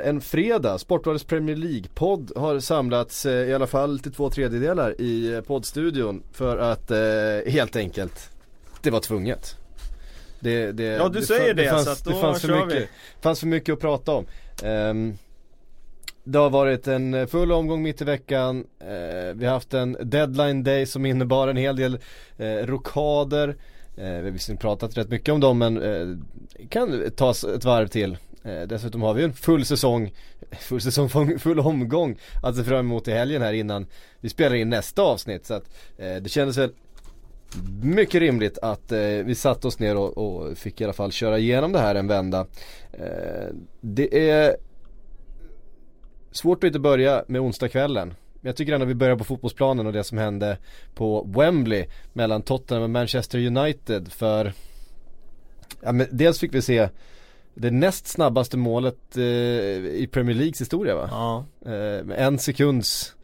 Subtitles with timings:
[0.00, 5.32] En fredag, Sportbladets Premier League-podd har samlats eh, i alla fall till två tredjedelar i
[5.34, 8.30] eh, poddstudion för att eh, helt enkelt,
[8.82, 9.56] det var tvunget.
[10.40, 12.82] Det, det, ja du det säger det, fanns, så att då det fanns för mycket,
[12.82, 12.88] vi.
[13.20, 14.26] fanns för mycket att prata om.
[14.64, 15.18] Um,
[16.24, 18.66] det har varit en full omgång mitt i veckan.
[18.80, 21.98] Eh, vi har haft en deadline day som innebar en hel del
[22.38, 23.48] eh, rokader.
[23.96, 26.24] Eh, vi har visserligen pratat rätt mycket om dem men
[26.68, 28.16] kan tas ett varv till.
[28.44, 30.12] Eh, dessutom har vi en full säsong,
[30.60, 33.86] full säsong, full omgång att se fram emot i helgen här innan
[34.20, 35.46] vi spelar in nästa avsnitt.
[35.46, 35.64] Så att
[35.98, 36.70] eh, det kändes väl
[37.82, 41.38] mycket rimligt att eh, vi satte oss ner och, och, fick i alla fall köra
[41.38, 42.46] igenom det här en vända.
[42.92, 44.56] Eh, det är
[46.32, 48.14] svårt att inte börja med onsdagskvällen.
[48.40, 50.58] Jag tycker ändå vi börjar på fotbollsplanen och det som hände
[50.94, 54.52] på Wembley mellan Tottenham och Manchester United för
[55.80, 56.88] ja, men dels fick vi se
[57.60, 61.08] det näst snabbaste målet eh, i Premier Leagues historia va?
[61.10, 61.44] Ja.
[61.72, 63.14] Eh, en sekunds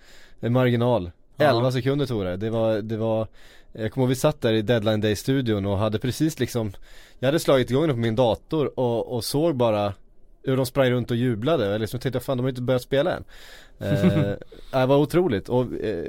[0.41, 1.11] marginal.
[1.37, 1.51] Ja.
[1.51, 2.37] 11 sekunder tog det.
[2.37, 3.29] Det var, det var
[3.73, 6.73] jag kommer ihåg vi satt där i deadline day studion och hade precis liksom
[7.19, 9.95] Jag hade slagit igång den på min dator och, och såg bara
[10.43, 11.67] hur de sprang runt och jublade.
[11.67, 13.25] Jag liksom tänkte fan de har inte börjat spela än.
[13.79, 14.35] Eh,
[14.81, 16.07] det var otroligt och eh,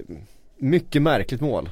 [0.58, 1.69] mycket märkligt mål.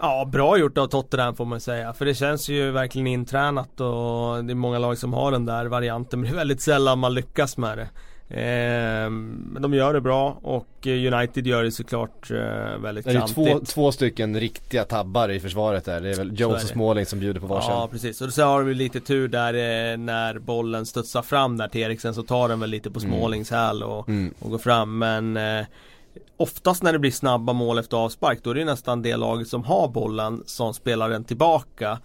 [0.00, 1.92] Ja, bra gjort av Tottenham får man säga.
[1.92, 5.66] För det känns ju verkligen intränat och det är många lag som har den där
[5.66, 6.20] varianten.
[6.20, 7.88] Men det är väldigt sällan man lyckas med det.
[8.28, 12.36] Eh, men de gör det bra och United gör det såklart eh,
[12.78, 13.36] väldigt klantigt.
[13.36, 16.00] Det är två, två stycken riktiga tabbar i försvaret där.
[16.00, 17.70] Det är väl Jones och Småling som bjuder på varsin.
[17.70, 18.20] Ja precis.
[18.20, 22.14] Och så har vi lite tur där eh, när bollen studsar fram där till Eriksen
[22.14, 23.10] så tar den väl lite på mm.
[23.10, 24.34] Smålings häl och, mm.
[24.38, 24.98] och går fram.
[24.98, 25.66] Men eh,
[26.36, 29.64] oftast när det blir snabba mål efter avspark då är det nästan det laget som
[29.64, 31.98] har bollen som spelar den tillbaka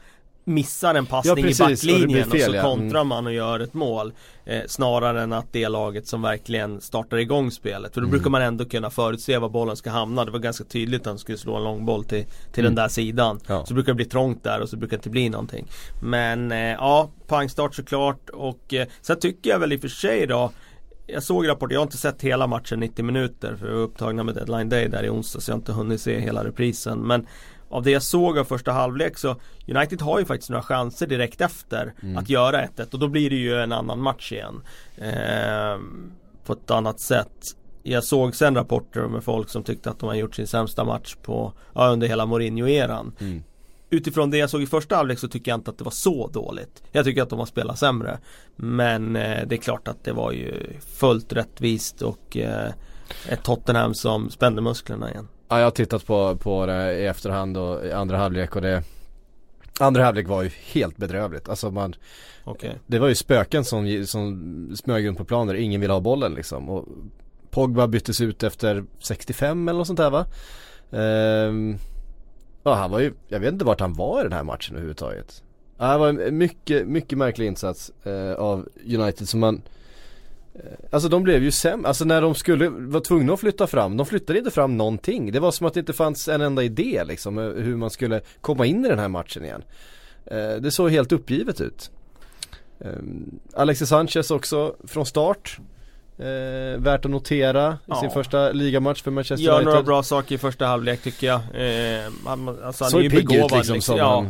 [0.44, 3.02] missar en passning ja, precis, i backlinjen och, fel, och så kontrar ja.
[3.02, 3.08] mm.
[3.08, 4.14] man och gör ett mål
[4.46, 8.12] eh, Snarare än att det laget som verkligen startar igång spelet För då mm.
[8.12, 11.18] brukar man ändå kunna förutse var bollen ska hamna Det var ganska tydligt att han
[11.18, 12.76] skulle slå en långboll till, till mm.
[12.76, 13.66] den där sidan ja.
[13.66, 15.68] Så brukar det bli trångt där och så brukar det inte bli någonting
[16.04, 20.28] Men eh, ja, pangstart såklart och eh, sen tycker jag väl i och för sig
[20.28, 20.52] då
[21.14, 24.24] jag såg rapporten, jag har inte sett hela matchen 90 minuter för vi var upptagna
[24.24, 27.00] med deadline day där i onsdag så jag har inte hunnit se hela reprisen.
[27.00, 27.28] Men
[27.70, 29.36] av det jag såg av första halvlek så
[29.68, 32.18] United har ju faktiskt några chanser direkt efter mm.
[32.18, 34.62] att göra 1-1 och då blir det ju en annan match igen.
[34.98, 35.80] Eh,
[36.46, 37.56] på ett annat sätt.
[37.84, 41.16] Jag såg sen rapporter med folk som tyckte att de har gjort sin sämsta match
[41.22, 43.14] på, ja, under hela Mourinho-eran.
[43.20, 43.44] Mm.
[43.94, 46.28] Utifrån det jag såg i första halvlek så tycker jag inte att det var så
[46.28, 46.84] dåligt.
[46.92, 48.20] Jag tycker att de har spelat sämre.
[48.56, 50.54] Men eh, det är klart att det var ju
[50.96, 52.72] fullt rättvist och eh,
[53.30, 55.28] ett Tottenham som spände musklerna igen.
[55.48, 58.84] Ja jag har tittat på, på det i efterhand och i andra halvlek och det
[59.80, 61.50] Andra halvlek var ju helt bedrövligt.
[61.50, 61.96] Alltså man
[62.46, 62.72] okay.
[62.88, 66.70] Det var ju spöken som, som smög runt på planen ingen ville ha bollen liksom.
[66.70, 66.86] Och
[67.50, 70.26] Pogba byttes ut efter 65 eller något sånt där va?
[70.92, 71.78] Ehm,
[72.64, 75.44] ja han var ju, jag vet inte vart han var i den här matchen överhuvudtaget.
[75.78, 79.62] Ja, det var en mycket, mycket märklig insats eh, av United som man
[80.54, 83.98] Eh, alltså de blev ju sämre, alltså när de skulle var tvungna att flytta fram,
[83.98, 85.32] de flyttade inte fram någonting.
[85.32, 88.22] Det var som att det inte fanns en enda idé liksom eh, hur man skulle
[88.42, 89.64] komma in i den här matchen igen.
[90.26, 91.92] Eh, det såg helt uppgivet ut.
[92.80, 95.60] Ehm, Alexis Sanchez också från start.
[96.22, 97.96] Eh, värt att notera i ja.
[97.96, 99.68] sin första ligamatch för Manchester Gör United.
[99.68, 101.36] Gör några bra saker i första halvlek tycker jag.
[101.36, 102.06] Eh,
[102.66, 103.98] alltså, han är ju begåvad liksom, liksom.
[103.98, 104.26] Ja.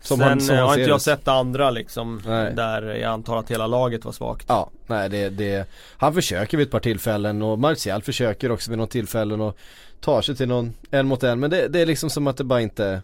[0.00, 2.52] Som Sen han, som har inte jag sett andra liksom nej.
[2.54, 6.66] Där jag antar att hela laget var svagt Ja, nej det, det Han försöker vid
[6.66, 9.58] ett par tillfällen och Martial försöker också vid något tillfällen och
[10.00, 12.44] Tar sig till någon en mot en men det, det är liksom som att det
[12.44, 13.02] bara inte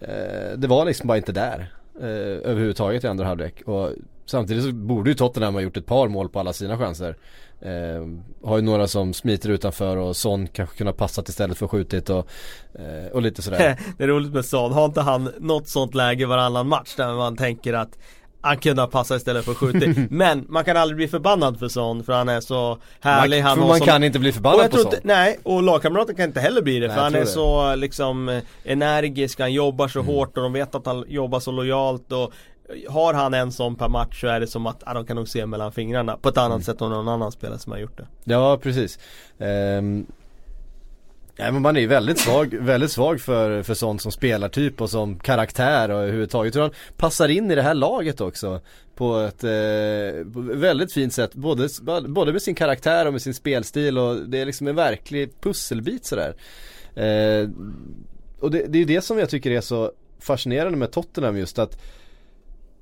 [0.00, 3.92] eh, Det var liksom bara inte där eh, Överhuvudtaget i andra halvlek och
[4.26, 7.16] Samtidigt så borde ju Tottenham ha gjort ett par mål på alla sina chanser
[7.60, 8.06] Eh,
[8.48, 12.28] har ju några som smiter utanför och Son kanske kunna passat istället för skjutit och,
[12.74, 13.78] eh, och lite sådär.
[13.98, 17.36] Det är roligt med Son, har inte han något sånt läge varannan match där man
[17.36, 17.98] tänker att
[18.40, 22.04] han kunde ha passat istället för skjutit Men man kan aldrig bli förbannad för Son
[22.04, 23.42] för han är så härlig.
[23.42, 23.86] Man, han man som...
[23.86, 24.92] kan inte bli förbannad på Son.
[25.02, 27.26] Nej, och lagkamraten kan inte heller bli det nej, för han är det.
[27.26, 30.14] så liksom energisk, han jobbar så mm.
[30.14, 32.32] hårt och de vet att han jobbar så lojalt och
[32.88, 35.28] har han en sån per match så är det som att ah, de kan nog
[35.28, 36.62] se mellan fingrarna på ett annat mm.
[36.62, 38.06] sätt än någon annan spelare som har gjort det.
[38.24, 38.98] Ja precis.
[39.38, 40.06] Um,
[41.36, 44.90] ja, men man är ju väldigt svag, väldigt svag för, för sånt som spelartyp och
[44.90, 46.52] som karaktär och överhuvudtaget.
[46.52, 48.60] Tror han passar in i det här laget också
[48.94, 50.24] på ett eh,
[50.56, 51.34] väldigt fint sätt.
[51.34, 51.68] Både,
[52.08, 56.06] både med sin karaktär och med sin spelstil och det är liksom en verklig pusselbit
[56.06, 56.34] sådär.
[56.94, 57.48] Eh,
[58.40, 61.58] och det, det är ju det som jag tycker är så fascinerande med Tottenham just
[61.58, 61.78] att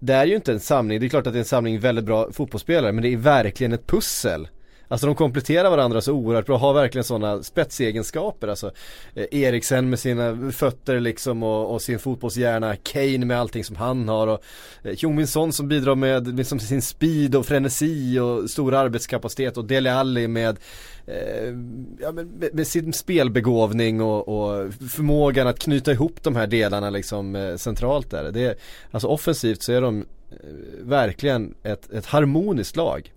[0.04, 2.04] det är ju inte en samling, det är klart att det är en samling väldigt
[2.04, 4.48] bra fotbollsspelare men det är verkligen ett pussel.
[4.88, 8.70] Alltså de kompletterar varandra så oerhört bra, har verkligen sådana spetsegenskaper alltså.
[9.14, 14.08] Eh, Eriksen med sina fötter liksom och, och, sin fotbollshjärna, Kane med allting som han
[14.08, 14.44] har och
[14.82, 19.94] eh, Son som bidrar med liksom, sin speed och frenesi och stor arbetskapacitet och Dele
[19.94, 20.58] Alli med,
[21.06, 21.54] eh,
[22.00, 27.36] ja, med, med, sin spelbegåvning och, och, förmågan att knyta ihop de här delarna liksom
[27.36, 28.32] eh, centralt där.
[28.32, 28.58] Det
[28.90, 30.36] alltså offensivt så är de eh,
[30.82, 33.10] verkligen ett, ett harmoniskt lag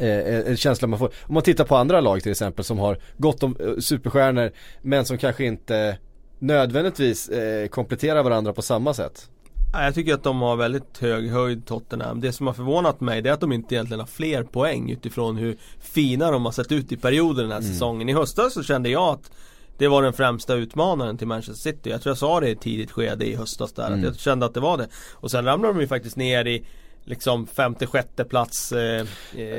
[0.00, 1.10] eh, en känsla man får.
[1.22, 4.50] Om man tittar på andra lag till exempel som har gott om eh, superstjärnor
[4.82, 5.98] men som kanske inte
[6.38, 9.28] nödvändigtvis eh, kompletterar varandra på samma sätt.
[9.72, 12.20] Jag tycker att de har väldigt hög höjd Tottenham.
[12.20, 15.36] Det som har förvånat mig det är att de inte egentligen har fler poäng utifrån
[15.36, 17.72] hur fina de har sett ut i perioder den här mm.
[17.72, 18.08] säsongen.
[18.08, 19.30] I höstas så kände jag att
[19.78, 21.90] det var den främsta utmanaren till Manchester City.
[21.90, 23.86] Jag tror jag sa det i ett tidigt skede i höstas där.
[23.86, 23.98] Mm.
[23.98, 24.88] Att jag kände att det var det.
[25.12, 26.64] Och sen ramlade de ju faktiskt ner i
[27.04, 29.06] liksom femte, sjätte plats eh,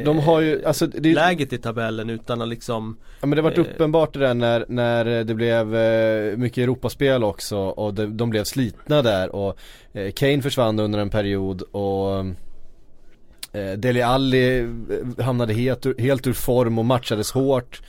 [0.06, 3.58] De har ju, alltså det, läget i tabellen utan att liksom Ja men det varit
[3.58, 8.30] eh, uppenbart det där när, när det blev eh, mycket Europaspel också och de, de
[8.30, 9.58] blev slitna där och
[9.94, 12.26] eh, Kane försvann under en period och
[13.52, 17.82] eh, Deli Alli eh, hamnade helt, helt ur form och matchades hårt.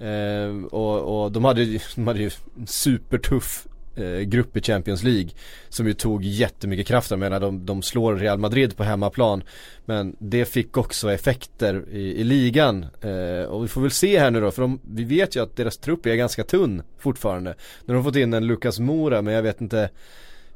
[0.00, 2.30] Eh, och, och de hade, de hade ju
[2.66, 3.66] supertuff
[3.96, 5.30] eh, grupp i Champions League
[5.68, 9.42] Som ju tog jättemycket kraft, jag menar de, de slår Real Madrid på hemmaplan.
[9.84, 12.86] Men det fick också effekter i, i ligan.
[13.00, 15.56] Eh, Och vi får väl se här nu då, för de, vi vet ju att
[15.56, 17.54] deras trupp är ganska tunn fortfarande.
[17.84, 19.90] Nu har de fått in en Lucas Mora men jag vet inte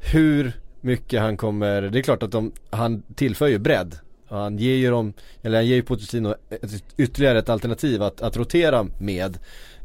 [0.01, 3.99] hur mycket han kommer, det är klart att de, han tillför ju bredd.
[4.29, 5.13] Han ger ju dem,
[5.43, 9.39] eller han ger ju Pochettino ett, ytterligare ett alternativ att, att rotera med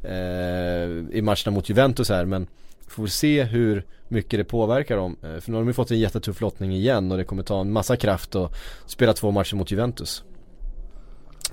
[0.04, 2.48] eh, i matcherna mot Juventus här men
[2.88, 5.16] Får se hur mycket det påverkar dem.
[5.24, 7.62] Eh, för nu har de ju fått en jättetuff lottning igen och det kommer ta
[7.62, 8.56] en massa kraft att
[8.86, 10.24] spela två matcher mot Juventus.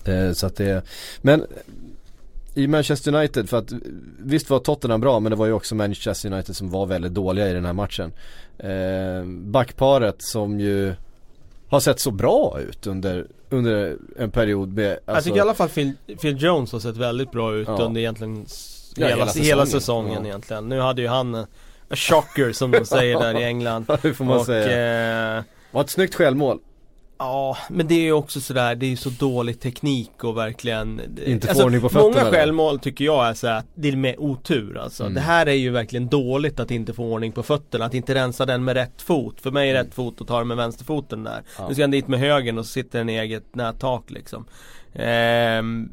[0.05, 0.85] Eh, så att det,
[1.23, 1.47] men
[2.55, 3.73] i Manchester United, för att
[4.19, 7.49] visst var Tottenham bra men det var ju också Manchester United som var väldigt dåliga
[7.49, 8.13] i den här matchen.
[8.59, 10.95] Eh, backparet som ju
[11.69, 15.03] har sett så bra ut under, under en period med alltså...
[15.07, 17.83] Jag tycker i alla fall Phil, Phil Jones har sett väldigt bra ut ja.
[17.83, 18.47] under egentligen
[18.97, 20.29] ja, hela, hela, säsongen, hela säsongen ja.
[20.29, 20.69] egentligen.
[20.69, 21.47] Nu hade ju han en
[21.97, 23.87] chocker som de säger där i England.
[24.03, 25.37] Det får man och, säga.
[25.37, 26.59] Eh, var ett snyggt självmål.
[27.19, 31.01] Ja, men det är ju också sådär, det är ju så dålig teknik och verkligen
[31.27, 35.03] Inte alltså, på fötterna Många självmål tycker jag är såhär, det är med otur alltså.
[35.03, 35.15] Mm.
[35.15, 38.47] Det här är ju verkligen dåligt att inte få ordning på fötterna, att inte rensa
[38.47, 39.41] den med rätt fot.
[39.41, 39.87] För mig är mm.
[39.87, 41.43] rätt fot och ta den med vänsterfoten där.
[41.59, 41.69] Ja.
[41.69, 44.45] Nu ska han dit med högen och så sitter den i eget nättak liksom.
[44.95, 45.89] Ehm,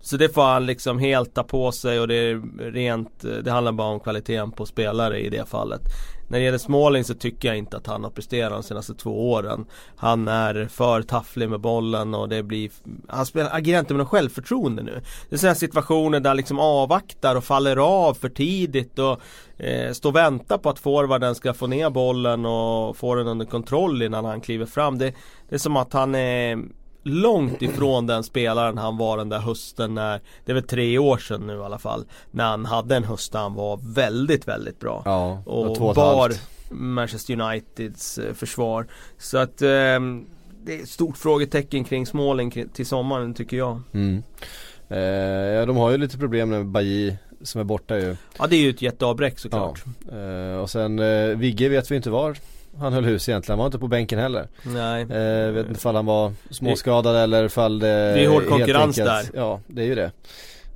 [0.00, 2.42] så det får han liksom helt ta på sig och det är
[2.72, 5.80] rent, det handlar bara om kvaliteten på spelare i det fallet.
[6.28, 9.30] När det gäller Småling så tycker jag inte att han har presterat de senaste två
[9.30, 9.66] åren.
[9.96, 12.70] Han är för tafflig med bollen och det blir,
[13.08, 15.02] han spelar, agerar inte med något självförtroende nu.
[15.28, 19.20] Det är sådana situationer där han liksom avvaktar och faller av för tidigt och
[19.62, 23.46] eh, står och väntar på att forwarden ska få ner bollen och få den under
[23.46, 24.98] kontroll innan han kliver fram.
[24.98, 25.14] Det,
[25.48, 26.58] det är som att han är
[27.08, 31.18] långt ifrån den spelaren han var den där hösten när Det är väl tre år
[31.18, 34.80] sedan nu i alla fall När han hade en höst där han var väldigt, väldigt
[34.80, 35.02] bra.
[35.04, 36.32] Ja, och, och bar
[36.70, 38.86] Manchester Uniteds eh, försvar.
[39.18, 43.80] Så att eh, Det är ett stort frågetecken kring Småling till sommaren tycker jag.
[43.94, 44.22] Mm.
[44.88, 44.98] eh,
[45.58, 48.16] Ja de har ju lite problem med Bailly som är borta ju.
[48.38, 49.82] Ja det är ju ett jätteavbräck såklart.
[50.10, 50.18] Ja.
[50.18, 52.36] eh, Och sen eh, Vigge vet vi inte var
[52.80, 54.48] han höll hus egentligen, han var inte på bänken heller.
[54.62, 55.02] Nej.
[55.02, 58.98] Eh, Vet inte ifall han var småskadad det, eller ifall det Det är hård konkurrens
[58.98, 59.40] enkelt, där.
[59.40, 60.10] Ja, det är ju det.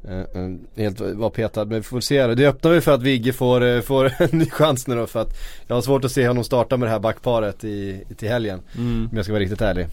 [0.08, 2.48] Eh, eh, Helt var petad, men vi får se det.
[2.48, 5.34] Öppnar väl för att Vigge får, eh, får en ny chans nu då för att
[5.66, 9.08] Jag har svårt att se honom starta med det här backparet i, till helgen mm.
[9.10, 9.86] Om jag ska vara riktigt ärlig.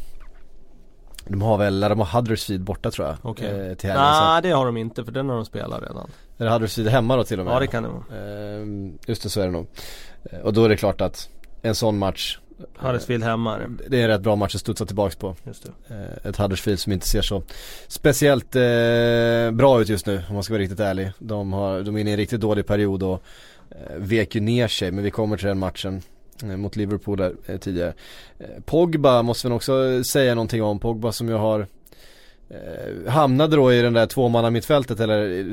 [1.27, 3.73] De har väl, de har Huddersfield borta tror jag Okej.
[3.73, 3.91] okay.
[3.91, 6.09] eh, Nej det har de inte för den har de spelat redan.
[6.37, 7.55] Är det Huddersfield hemma då till och med?
[7.55, 8.03] Ja det kan det vara.
[8.21, 8.65] Eh,
[9.07, 9.67] Just det så är det nog.
[10.43, 11.29] Och då är det klart att
[11.61, 12.39] en sån match.
[12.75, 13.59] Huddersfield hemma.
[13.87, 15.35] Det är en rätt bra match att studsa tillbaks på.
[15.87, 17.43] Eh, ett Huddersfield som inte ser så
[17.87, 21.11] speciellt eh, bra ut just nu om man ska vara riktigt ärlig.
[21.19, 23.23] De, har, de är inne i en riktigt dålig period och
[23.69, 26.01] eh, vek ju ner sig men vi kommer till den matchen
[26.43, 27.93] eh, mot Liverpool där eh, tidigare.
[28.39, 31.67] Eh, Pogba måste vi också säga någonting om, Pogba som ju har
[33.07, 35.45] hamnade då i den där tvåmanna mittfältet eller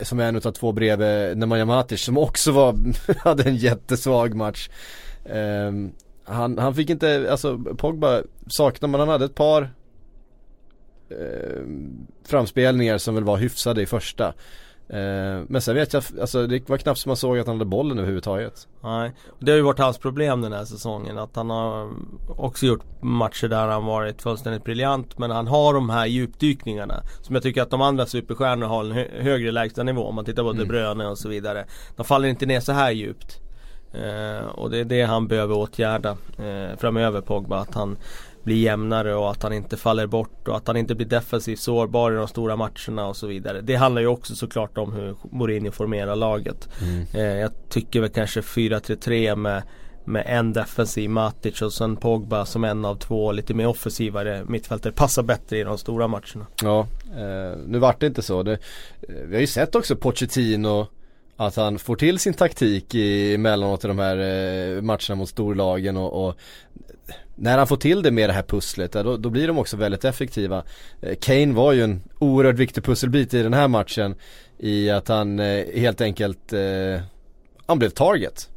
[0.00, 2.76] som är en utav två bredvid Nemanja Matic som också var,
[3.18, 4.68] hade en jättesvag match
[5.30, 5.92] Um,
[6.24, 9.62] han, han fick inte, alltså Pogba saknar man, han hade ett par
[11.12, 11.66] uh,
[12.24, 14.34] framspelningar som väl var hyfsade i första.
[14.88, 17.64] Eh, men sen vet jag, alltså det var knappt som man såg att han hade
[17.64, 18.68] bollen överhuvudtaget.
[18.82, 21.90] Nej, det har ju varit hans problem den här säsongen att han har
[22.28, 27.34] också gjort matcher där han varit fullständigt briljant men han har de här djupdykningarna som
[27.34, 30.50] jag tycker att de andra superstjärnorna har en hö högre lägstanivå om man tittar på
[30.50, 30.62] mm.
[30.62, 31.66] De Bruyne och så vidare.
[31.96, 33.40] De faller inte ner så här djupt.
[34.04, 37.58] Eh, och det är det han behöver åtgärda eh, framöver Pogba.
[37.58, 37.96] Att han
[38.42, 42.12] blir jämnare och att han inte faller bort och att han inte blir defensivt sårbar
[42.12, 43.60] i de stora matcherna och så vidare.
[43.60, 46.68] Det handlar ju också såklart om hur Mourinho formerar laget.
[46.82, 47.06] Mm.
[47.12, 49.62] Eh, jag tycker väl kanske 4-3-3 med
[50.06, 54.92] med en defensiv Matic och sen Pogba som en av två lite mer offensivare mittfältare
[54.92, 56.46] passar bättre i de stora matcherna.
[56.62, 58.42] Ja, eh, nu vart det inte så.
[58.42, 58.58] Det, eh,
[59.26, 60.86] vi har ju sett också Pochettino
[61.36, 65.96] att han får till sin taktik i emellanåt i de här eh, matcherna mot storlagen
[65.96, 66.36] och, och
[67.34, 70.04] när han får till det med det här pusslet, då, då blir de också väldigt
[70.04, 70.64] effektiva.
[71.00, 74.14] Eh, Kane var ju en oerhört viktig pusselbit i den här matchen
[74.58, 76.52] i att han eh, helt enkelt,
[77.66, 78.48] han blev target.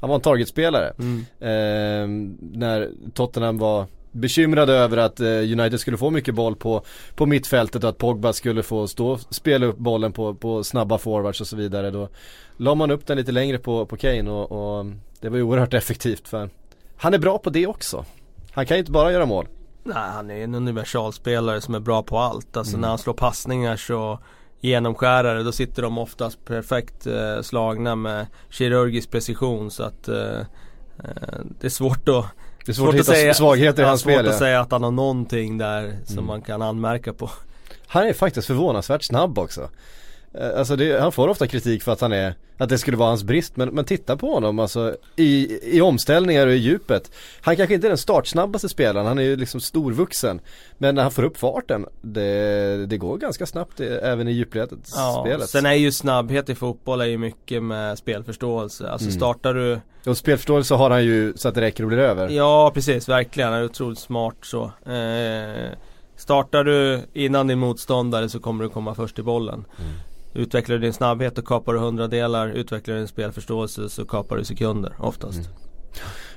[0.00, 0.92] Han var en targetspelare.
[0.98, 2.36] Mm.
[2.40, 6.82] När Tottenham var bekymrade över att eh, United skulle få mycket boll på,
[7.14, 11.40] på mittfältet och att Pogba skulle få stå spela upp bollen på, på snabba forwards
[11.40, 11.90] och så vidare.
[11.90, 12.08] Då
[12.56, 14.86] la man upp den lite längre på, på Kane och, och
[15.20, 16.50] det var ju oerhört effektivt för
[16.96, 18.04] han är bra på det också.
[18.52, 19.48] Han kan ju inte bara göra mål.
[19.82, 22.56] Nej, han är en universalspelare som är bra på allt.
[22.56, 22.80] Alltså mm.
[22.80, 24.18] när han slår passningar så
[24.60, 30.38] genomskärare då sitter de oftast perfekt eh, slagna med kirurgisk precision så att eh,
[30.98, 32.26] eh det är svårt att
[32.66, 34.24] det är svårt, svårt att hitta säga, svagheter i hans spel.
[34.24, 36.26] Svårt att säga att han har någonting där som mm.
[36.26, 37.30] man kan anmärka på.
[37.86, 39.68] Han är faktiskt förvånansvärt snabb också.
[40.40, 43.08] Eh, alltså det, han får ofta kritik för att han är, att det skulle vara
[43.08, 47.10] hans brist men, men titta på honom alltså i, i omställningar och i djupet.
[47.40, 50.40] Han kanske inte är den startsnabbaste spelaren, han är ju liksom storvuxen.
[50.78, 55.24] Men när han får upp farten, det, det går ganska snabbt även i djupledet ja,
[55.26, 55.48] spelet.
[55.48, 58.88] Sen är ju snabbhet i fotboll är ju mycket med spelförståelse.
[58.88, 59.18] Alltså mm.
[59.18, 62.28] startar du Och spelförståelse har han ju så att det räcker och blir över.
[62.28, 63.52] Ja precis, verkligen.
[63.52, 64.64] Han är otroligt smart så.
[64.64, 65.72] Eh,
[66.16, 69.54] startar du innan din motståndare så kommer du komma först i bollen.
[69.54, 69.92] Mm.
[70.36, 72.48] Utvecklar du din snabbhet och kapar du hundradelar.
[72.48, 75.50] Utvecklar du din spelförståelse så kapar du sekunder oftast.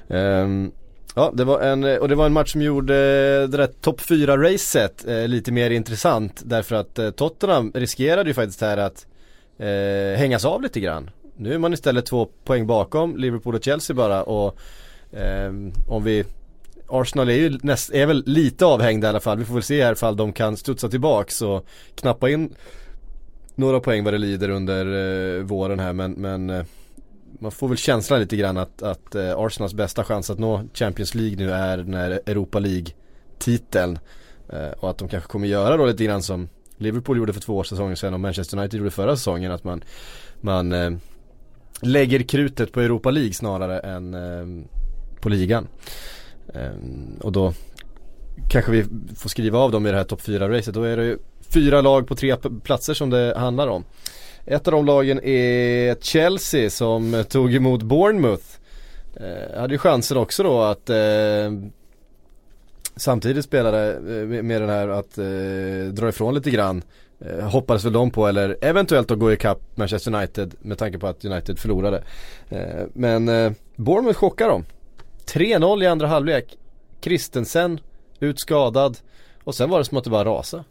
[0.09, 0.43] Mm.
[0.43, 0.71] Um,
[1.15, 2.93] ja det var en, och det var en match som gjorde
[3.47, 6.41] det där topp 4-racet eh, lite mer intressant.
[6.45, 9.07] Därför att eh, Tottenham riskerade ju faktiskt här att
[9.57, 11.09] eh, hängas av lite grann.
[11.37, 14.59] Nu är man istället två poäng bakom Liverpool och Chelsea bara och
[15.13, 16.25] ehm, om vi
[16.87, 19.37] Arsenal är ju näst, är väl lite avhängda i alla fall.
[19.37, 21.65] Vi får väl se här ifall de kan studsa tillbaks och
[21.95, 22.55] knappa in
[23.59, 24.85] några poäng vad det lider under
[25.37, 26.65] eh, våren här men, men eh,
[27.39, 31.15] man får väl känslan lite grann att, att eh, Arsenals bästa chans att nå Champions
[31.15, 33.99] League nu är den här Europa League-titeln.
[34.49, 37.63] Eh, och att de kanske kommer göra då lite grann som Liverpool gjorde för två
[37.63, 39.51] säsonger sedan och Manchester United gjorde förra säsongen.
[39.51, 39.83] Att man,
[40.41, 40.91] man eh,
[41.81, 44.65] lägger krutet på Europa League snarare än eh,
[45.21, 45.67] på ligan.
[46.53, 46.71] Eh,
[47.21, 47.53] och då
[48.49, 50.71] kanske vi får skriva av dem i det här topp 4-racet.
[50.71, 51.17] Då är det ju
[51.49, 53.83] fyra lag på tre platser som det handlar om.
[54.45, 58.45] Ett av de lagen är Chelsea som tog emot Bournemouth.
[59.15, 60.97] Eh, hade ju chansen också då att eh,
[62.95, 66.81] samtidigt spelade eh, med, med den här att eh, dra ifrån lite grann.
[67.25, 71.07] Eh, hoppades väl de på eller eventuellt att gå ikapp Manchester United med tanke på
[71.07, 72.03] att United förlorade.
[72.49, 74.65] Eh, men eh, Bournemouth chockar dem.
[75.25, 76.57] 3-0 i andra halvlek.
[77.01, 77.79] Kristensen
[78.19, 78.97] ut skadad
[79.43, 80.63] och sen var det som att det bara rasade.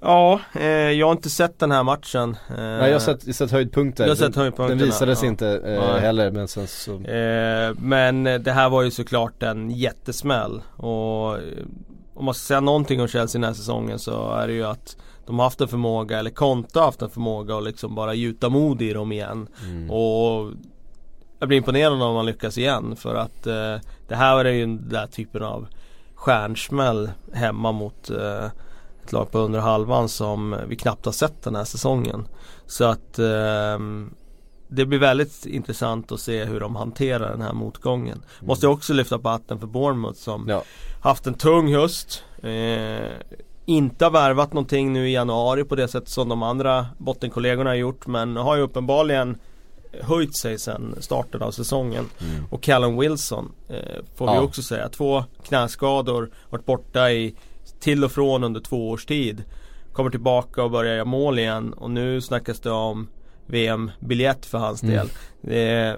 [0.00, 3.50] Ja, eh, jag har inte sett den här matchen eh, Nej jag har sett, sett
[3.50, 4.78] höjdpunkter, jag har sett höjdpunkterna.
[4.78, 5.28] Den visades ja.
[5.28, 10.62] inte eh, heller men sen så eh, Men det här var ju såklart en jättesmäll
[10.76, 11.42] och eh,
[12.14, 14.96] om man ska säga någonting om Chelsea den här säsongen så är det ju att
[15.26, 18.48] de har haft en förmåga, eller Conte har haft en förmåga att liksom bara gjuta
[18.48, 19.48] mod i dem igen.
[19.64, 19.90] Mm.
[19.90, 20.52] Och
[21.38, 23.76] jag blir imponerad om man lyckas igen för att eh,
[24.08, 25.66] det här är ju den där typen av
[26.22, 28.44] stjärnsmäll hemma mot eh,
[29.04, 32.28] ett lag på under halvan som vi knappt har sett den här säsongen.
[32.66, 33.78] Så att eh,
[34.68, 38.16] det blir väldigt intressant att se hur de hanterar den här motgången.
[38.16, 38.46] Mm.
[38.46, 40.62] Måste också lyfta på hatten för Bournemouth som ja.
[41.02, 42.24] haft en tung höst.
[42.42, 43.10] Eh,
[43.66, 47.74] inte har värvat någonting nu i januari på det sätt som de andra bottenkollegorna har
[47.74, 49.38] gjort men har ju uppenbarligen
[50.00, 52.04] höjt sig sedan starten av säsongen.
[52.20, 52.44] Mm.
[52.50, 53.76] Och Callum Wilson eh,
[54.14, 54.40] får ja.
[54.40, 54.88] vi också säga.
[54.88, 57.34] Två knäskador, varit borta i
[57.80, 59.44] till och från under två års tid.
[59.92, 63.08] Kommer tillbaka och börjar göra mål igen och nu snackas det om
[63.46, 64.94] VM-biljett för hans mm.
[64.94, 65.08] del.
[65.40, 65.96] Det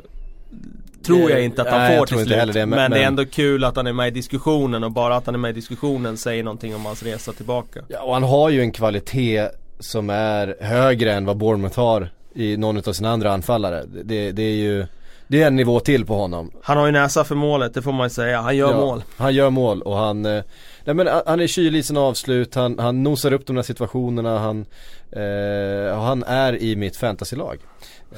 [1.04, 2.52] tror jag inte att han Nej, får till slut.
[2.52, 5.16] Det, men, men, det är ändå kul att han är med i diskussionen och bara
[5.16, 7.80] att han är med i diskussionen säger någonting om hans resa tillbaka.
[7.88, 9.48] Ja och han har ju en kvalitet
[9.78, 13.84] som är högre än vad Bournemouth har i någon av sina andra anfallare.
[14.04, 14.86] Det, det är ju
[15.26, 16.50] det är en nivå till på honom.
[16.62, 18.40] Han har ju näsa för målet, det får man ju säga.
[18.40, 19.04] Han gör ja, mål.
[19.16, 20.42] Han gör mål och han, eh,
[20.84, 24.38] nej men han är kylig i sina avslut, han, han nosar upp de där situationerna,
[24.38, 24.66] han,
[25.10, 27.58] eh, han är i mitt fantasylag.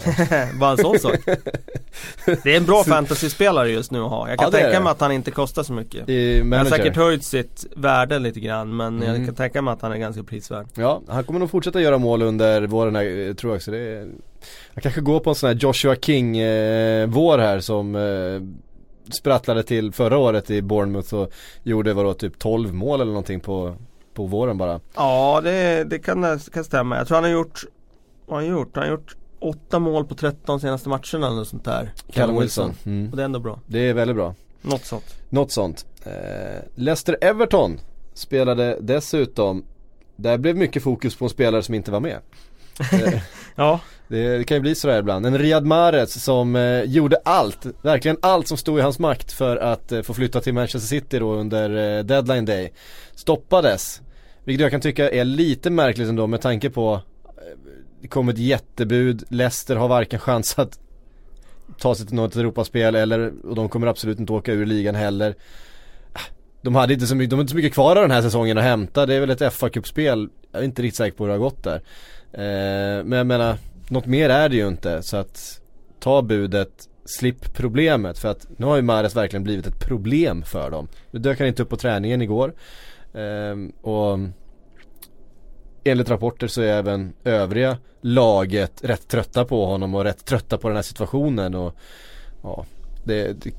[0.61, 1.21] Bara en sån sak.
[2.25, 4.29] Det är en bra fantasyspelare just nu att ha.
[4.29, 6.09] Jag kan ja, tänka mig att han inte kostar så mycket.
[6.41, 9.15] Han har säkert höjt sitt värde lite grann men mm.
[9.15, 10.67] jag kan tänka mig att han är ganska prisvärd.
[10.75, 13.71] Ja, han kommer nog fortsätta göra mål under våren här, tror jag också.
[13.71, 14.09] Det är,
[14.75, 19.63] jag kanske går på en sån här Joshua King eh, vår här som eh, sprattlade
[19.63, 23.77] till förra året i Bournemouth och gjorde vadå typ 12 mål eller någonting på,
[24.15, 24.81] på våren bara.
[24.95, 26.97] Ja det, det kan, kan stämma.
[26.97, 27.65] Jag tror han har gjort,
[28.27, 28.71] vad har han gjort?
[28.75, 31.93] Han har gjort åtta mål på 13 senaste matcherna eller sånt där.
[32.13, 32.73] Callum Wilson.
[32.85, 33.11] Mm.
[33.11, 33.61] Och det är ändå bra.
[33.67, 34.35] Det är väldigt bra.
[34.63, 35.17] Något sånt.
[35.29, 35.87] Något sånt.
[36.05, 36.13] Eh,
[36.75, 37.81] Leicester Everton
[38.15, 39.65] spelade dessutom,
[40.17, 42.19] där blev mycket fokus på en spelare som inte var med.
[43.59, 43.81] Ja.
[44.09, 45.27] Det, det, kan ju bli sådär ibland.
[45.27, 49.57] En Riyad Mahrez som eh, gjorde allt, verkligen allt som stod i hans makt för
[49.57, 52.73] att eh, få flytta till Manchester City då under eh, deadline day.
[53.15, 54.01] Stoppades.
[54.45, 57.01] Vilket jag kan tycka är lite märkligt ändå med tanke på
[58.01, 60.79] det kom ett jättebud, Leicester har varken chans att
[61.79, 65.35] ta sig till något Europaspel eller, och de kommer absolut inte åka ur ligan heller.
[66.63, 68.59] De hade inte så mycket, de har inte så mycket kvar av den här säsongen
[68.59, 71.29] att hämta, det är väl ett fa kuppspel jag är inte riktigt säker på hur
[71.29, 71.83] det har gått där.
[72.33, 73.57] Eh, men jag menar,
[73.89, 75.61] något mer är det ju inte så att
[76.01, 80.71] ta budet, slipp problemet för att nu har ju Mares verkligen blivit ett problem för
[80.71, 80.89] dem.
[81.11, 82.55] Nu dök han inte upp på träningen igår.
[83.13, 84.19] Eh, och
[85.87, 90.69] enligt rapporter så är även övriga laget rätt trötta på honom och rätt trötta på
[90.69, 91.75] den här situationen och
[92.43, 92.65] ja,
[93.05, 93.51] det, det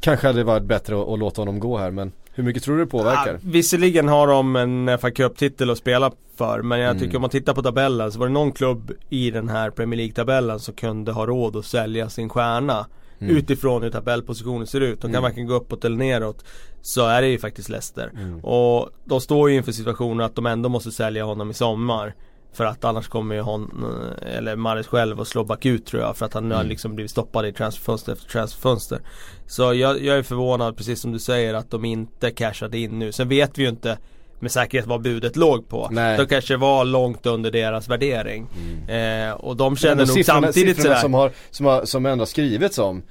[0.00, 2.84] kanske hade varit bättre att, att, låta honom gå här men hur mycket tror du
[2.84, 3.32] det påverkar?
[3.32, 7.16] Ja, visserligen har de en FA Cup-titel att spela för men jag tycker mm.
[7.16, 10.58] om man tittar på tabellen så var det någon klubb i den här Premier League-tabellen
[10.58, 12.86] som kunde ha råd att sälja sin stjärna
[13.20, 13.36] mm.
[13.36, 15.00] utifrån hur tabellpositionen ser ut.
[15.00, 15.22] De kan mm.
[15.22, 16.44] varken gå uppåt eller neråt.
[16.82, 18.10] Så är det ju faktiskt Leicester.
[18.14, 18.40] Mm.
[18.40, 22.14] Och de står ju inför situationen att de ändå måste sälja honom i sommar.
[22.52, 23.84] För att annars kommer ju hon,
[24.22, 26.56] eller Maris själv att slå bakut tror jag för att han mm.
[26.56, 29.00] har liksom blivit stoppad i transferfönster efter transferfönster.
[29.46, 33.12] Så jag, jag är förvånad precis som du säger att de inte cashade in nu.
[33.12, 33.98] Sen vet vi ju inte
[34.40, 35.88] med säkerhet vad budet låg på.
[35.90, 36.16] Nej.
[36.16, 38.46] De kanske var långt under deras värdering.
[38.88, 39.28] Mm.
[39.28, 41.02] Eh, och de känner nog siffrorna, samtidigt siffrorna sådär.
[41.02, 43.02] Som, har, som, har, som ändå skrivits om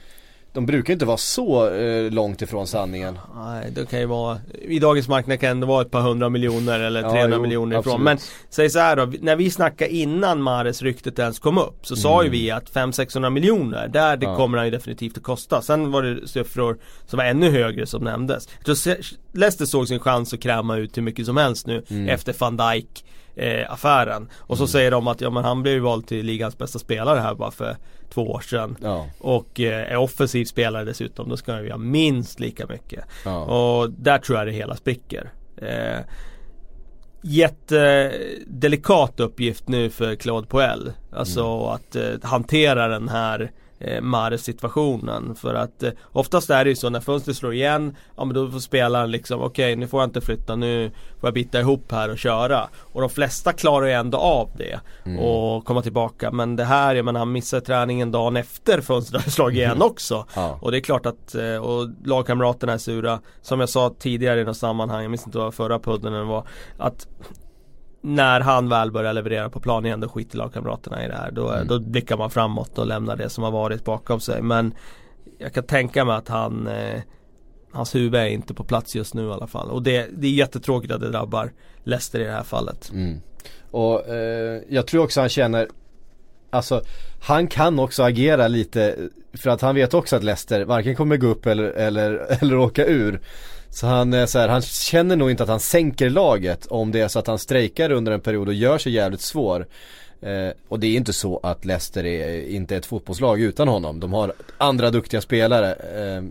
[0.55, 3.19] de brukar inte vara så eh, långt ifrån sanningen.
[3.35, 6.79] Nej, det kan ju vara I dagens marknad kan det vara ett par hundra miljoner
[6.79, 8.03] eller 300 ja, miljoner ifrån.
[8.03, 8.17] Men
[8.49, 12.01] säg så här då, när vi snackade innan Mares ryktet ens kom upp så mm.
[12.01, 14.35] sa ju vi att 500-600 miljoner, där det ja.
[14.35, 15.61] kommer han ju definitivt att kosta.
[15.61, 18.49] Sen var det siffror som var ännu högre som nämndes.
[18.65, 18.97] Jag tror
[19.31, 22.09] Leicester såg sin chans att kräma ut hur mycket som helst nu mm.
[22.09, 24.29] efter van Dijk eh, affären.
[24.37, 24.67] Och så mm.
[24.67, 27.51] säger de att ja men han blev ju vald till ligans bästa spelare här bara
[27.51, 27.77] för
[28.09, 28.77] två år sedan.
[28.81, 29.07] Ja.
[29.19, 31.29] Och eh, är offensiv spelare dessutom.
[31.29, 33.05] Då ska han ju ha minst lika mycket.
[33.25, 33.43] Ja.
[33.43, 35.31] Och där tror jag det hela spricker.
[35.57, 35.99] Eh,
[37.21, 40.91] jättedelikat uppgift nu för Claude Poel.
[41.11, 41.63] Alltså mm.
[41.63, 45.35] att eh, hantera den här eh, Mares-situationen.
[45.35, 48.51] För att eh, oftast är det ju så när fönstret slår igen, ja men då
[48.51, 51.91] får spelaren liksom okej okay, nu får jag inte flytta, nu får jag bita ihop
[51.91, 52.67] här och köra.
[52.77, 55.19] Och de flesta klarar ju ändå av det mm.
[55.19, 56.31] och komma tillbaka.
[56.31, 59.87] Men det här, jag menar han missar träningen dagen efter fönstret har slagit igen mm.
[59.87, 60.25] också.
[60.35, 60.59] Ja.
[60.61, 63.19] Och det är klart att, eh, och lagkamraterna är sura.
[63.41, 67.07] Som jag sa tidigare i något sammanhang, jag minns inte vad förra podden var, att
[68.05, 71.31] när han väl börjar leverera på plan igen då skiter lagkamraterna i det här.
[71.31, 71.67] Då, mm.
[71.67, 74.41] då blickar man framåt och lämnar det som har varit bakom sig.
[74.41, 74.73] Men
[75.37, 77.01] jag kan tänka mig att han eh,
[77.71, 79.69] Hans huvud är inte på plats just nu i alla fall.
[79.69, 81.51] Och det, det är jättetråkigt att det drabbar
[81.83, 82.91] Leicester i det här fallet.
[82.93, 83.21] Mm.
[83.71, 85.67] Och eh, jag tror också han känner
[86.49, 86.81] Alltså
[87.21, 88.95] han kan också agera lite
[89.33, 92.85] för att han vet också att Leicester varken kommer gå upp eller, eller, eller åka
[92.85, 93.21] ur.
[93.75, 96.99] Så han är så här, han känner nog inte att han sänker laget om det
[96.99, 99.67] är så att han strejkar under en period och gör sig jävligt svår.
[100.21, 103.99] Eh, och det är inte så att Leicester är, inte är ett fotbollslag utan honom.
[103.99, 106.23] De har andra duktiga spelare eh,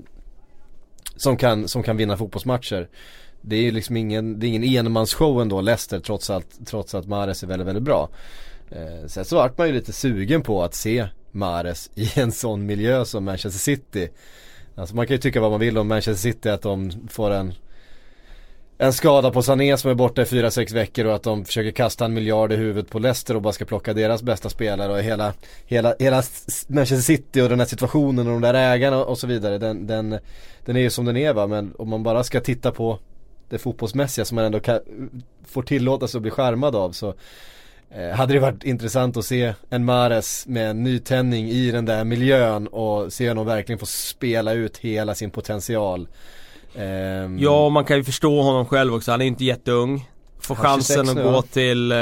[1.16, 2.88] som, kan, som kan vinna fotbollsmatcher.
[3.40, 7.42] Det är liksom ingen, det är ingen enmansshow ändå Leicester trots allt, trots att Mares
[7.42, 8.08] är väldigt, väldigt bra.
[8.70, 12.66] Eh, sen så vart man ju lite sugen på att se Mares i en sån
[12.66, 14.08] miljö som Manchester City.
[14.74, 17.54] Alltså man kan ju tycka vad man vill om Manchester City att de får en
[18.78, 22.04] en skada på Sané som är borta i 4-6 veckor och att de försöker kasta
[22.04, 25.32] en miljard i huvudet på Leicester och bara ska plocka deras bästa spelare och hela,
[25.66, 26.22] hela, hela
[26.68, 29.58] Manchester City och den här situationen och de där ägarna och så vidare.
[29.58, 30.18] Den, den,
[30.64, 32.98] den är ju som den är va men om man bara ska titta på
[33.48, 34.80] det fotbollsmässiga som man ändå kan,
[35.46, 37.14] får tillåta sig att bli skärmad av så
[38.14, 42.66] hade det varit intressant att se en Mares med en nytändning i den där miljön
[42.66, 46.08] och se honom verkligen få spela ut hela sin potential.
[46.76, 49.10] Um, ja, man kan ju förstå honom själv också.
[49.10, 50.08] Han är inte jätteung.
[50.40, 51.98] Får chansen att gå till eh,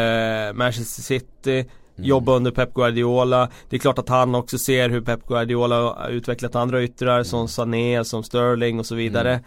[0.54, 1.68] Manchester City.
[1.96, 2.08] Mm.
[2.08, 3.48] Jobba under Pep Guardiola.
[3.68, 7.24] Det är klart att han också ser hur Pep Guardiola har utvecklat andra yttrar mm.
[7.24, 9.30] som Sané, som Sterling och så vidare.
[9.30, 9.44] Mm.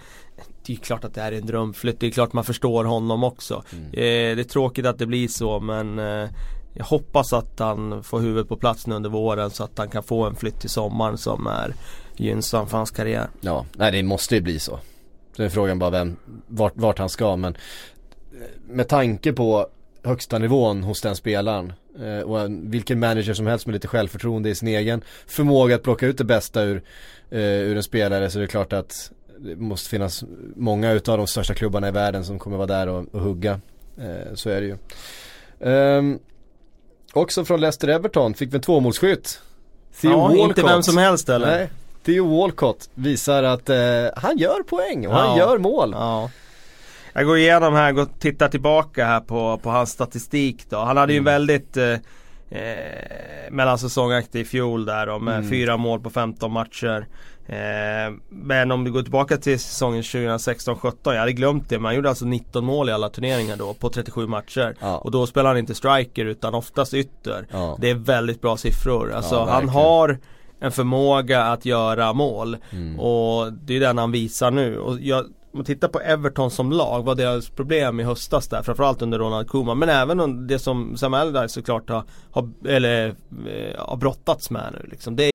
[0.66, 2.00] Det är klart att det här är en drömflytt.
[2.00, 3.64] Det är klart man förstår honom också.
[3.74, 3.86] Mm.
[3.86, 6.30] Eh, det är tråkigt att det blir så men eh,
[6.74, 10.04] jag hoppas att han får huvudet på plats nu under våren så att han kan
[10.04, 11.74] få en flytt till sommaren som är
[12.16, 13.28] gynnsam för hans karriär.
[13.42, 14.80] Ja, nej det måste ju bli så.
[15.36, 16.16] Sen är frågan bara vem,
[16.48, 17.58] vart, vart han ska men
[18.68, 19.68] med tanke på
[20.04, 24.50] högsta nivån hos den spelaren eh, och en, vilken manager som helst med lite självförtroende
[24.50, 26.84] i sin egen förmåga att plocka ut det bästa ur,
[27.30, 30.24] eh, ur en spelare så är det klart att det måste finnas
[30.56, 33.60] många utav de största klubbarna i världen som kommer vara där och, och hugga.
[33.98, 34.78] Eh, så är det ju.
[35.60, 36.20] Um,
[37.14, 39.42] också från Leicester Everton fick vi en tvåmålsskytt.
[40.02, 40.48] Theo ja, Walcott.
[40.48, 41.48] inte vem som helst eller?
[41.48, 41.70] Nej,
[42.06, 43.78] Theo Walcott visar att eh,
[44.16, 45.18] han gör poäng och ja.
[45.18, 45.92] han gör mål.
[45.92, 46.30] Ja.
[47.14, 50.78] Jag går igenom här och tittar tillbaka här på, på hans statistik då.
[50.78, 51.34] Han hade ju mm.
[51.34, 51.94] väldigt eh,
[52.50, 55.50] eh, mellansäsongaktig i fjol där då med mm.
[55.50, 57.08] fyra mål på 15 matcher.
[57.48, 61.96] Eh, men om du går tillbaka till säsongen 2016-17, jag hade glömt det men han
[61.96, 64.76] gjorde alltså 19 mål i alla turneringar då på 37 matcher.
[64.80, 64.98] Ja.
[64.98, 67.48] Och då spelar han inte striker utan oftast ytter.
[67.52, 67.78] Ja.
[67.82, 69.14] Det är väldigt bra siffror.
[69.14, 70.20] Alltså ja, han har
[70.60, 72.58] en förmåga att göra mål.
[72.72, 73.00] Mm.
[73.00, 74.80] Och det är den han visar nu.
[74.80, 78.62] Och jag, om man tittar på Everton som lag, vad deras problem i höstas där,
[78.62, 83.86] framförallt under Ronald Koeman, men även det som Sam Allardyce såklart har, har, eller, eh,
[83.86, 85.16] har brottats med nu liksom.
[85.16, 85.35] Det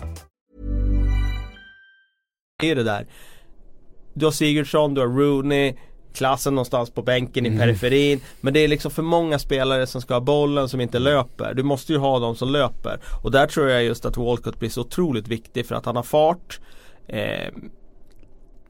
[2.63, 3.07] Är det där.
[4.13, 5.75] Du har Sigurdsson, du har Rooney,
[6.13, 7.57] klassen någonstans på bänken mm.
[7.57, 8.19] i periferin.
[8.41, 11.53] Men det är liksom för många spelare som ska ha bollen som inte löper.
[11.53, 12.99] Du måste ju ha de som löper.
[13.23, 16.03] Och där tror jag just att Walcott blir så otroligt viktig för att han har
[16.03, 16.59] fart.
[17.07, 17.53] Eh,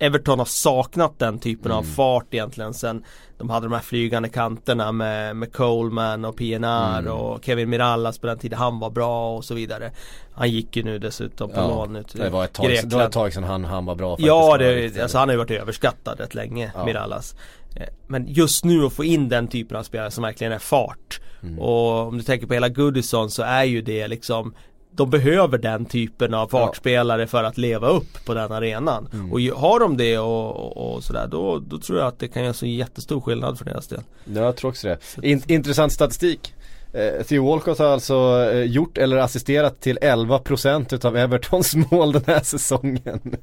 [0.01, 1.77] Everton har saknat den typen mm.
[1.77, 3.03] av fart egentligen sen
[3.37, 7.13] de hade de här flygande kanterna med, med Coleman och PNR mm.
[7.13, 9.91] och Kevin Mirallas på den tiden han var bra och så vidare.
[10.33, 13.03] Han gick ju nu dessutom på ja, lån ut det var, ett tag, det var
[13.03, 14.27] ett tag sedan han, han var bra faktiskt.
[14.27, 16.85] Ja, det, alltså han har ju varit överskattad rätt länge, ja.
[16.85, 17.35] Mirallas.
[17.75, 21.21] Eh, men just nu att få in den typen av spelare som verkligen är fart.
[21.43, 21.59] Mm.
[21.59, 24.53] Och om du tänker på hela Goodison så är ju det liksom
[24.91, 27.27] de behöver den typen av fartspelare ja.
[27.27, 29.09] för att leva upp på den arenan.
[29.13, 29.31] Mm.
[29.31, 32.43] Och har de det och, och, och, sådär då, då tror jag att det kan
[32.43, 34.01] göra så jättestor skillnad för deras del.
[34.25, 35.27] Ja, jag tror också det.
[35.27, 36.53] In, intressant statistik.
[36.93, 42.23] Eh, Theo Walcott har alltså eh, gjort eller assisterat till 11% utav Evertons mål den
[42.27, 43.19] här säsongen.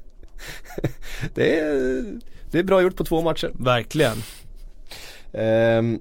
[1.34, 2.04] det, är,
[2.50, 3.50] det är bra gjort på två matcher.
[3.54, 4.16] Verkligen.
[5.32, 6.00] Eh,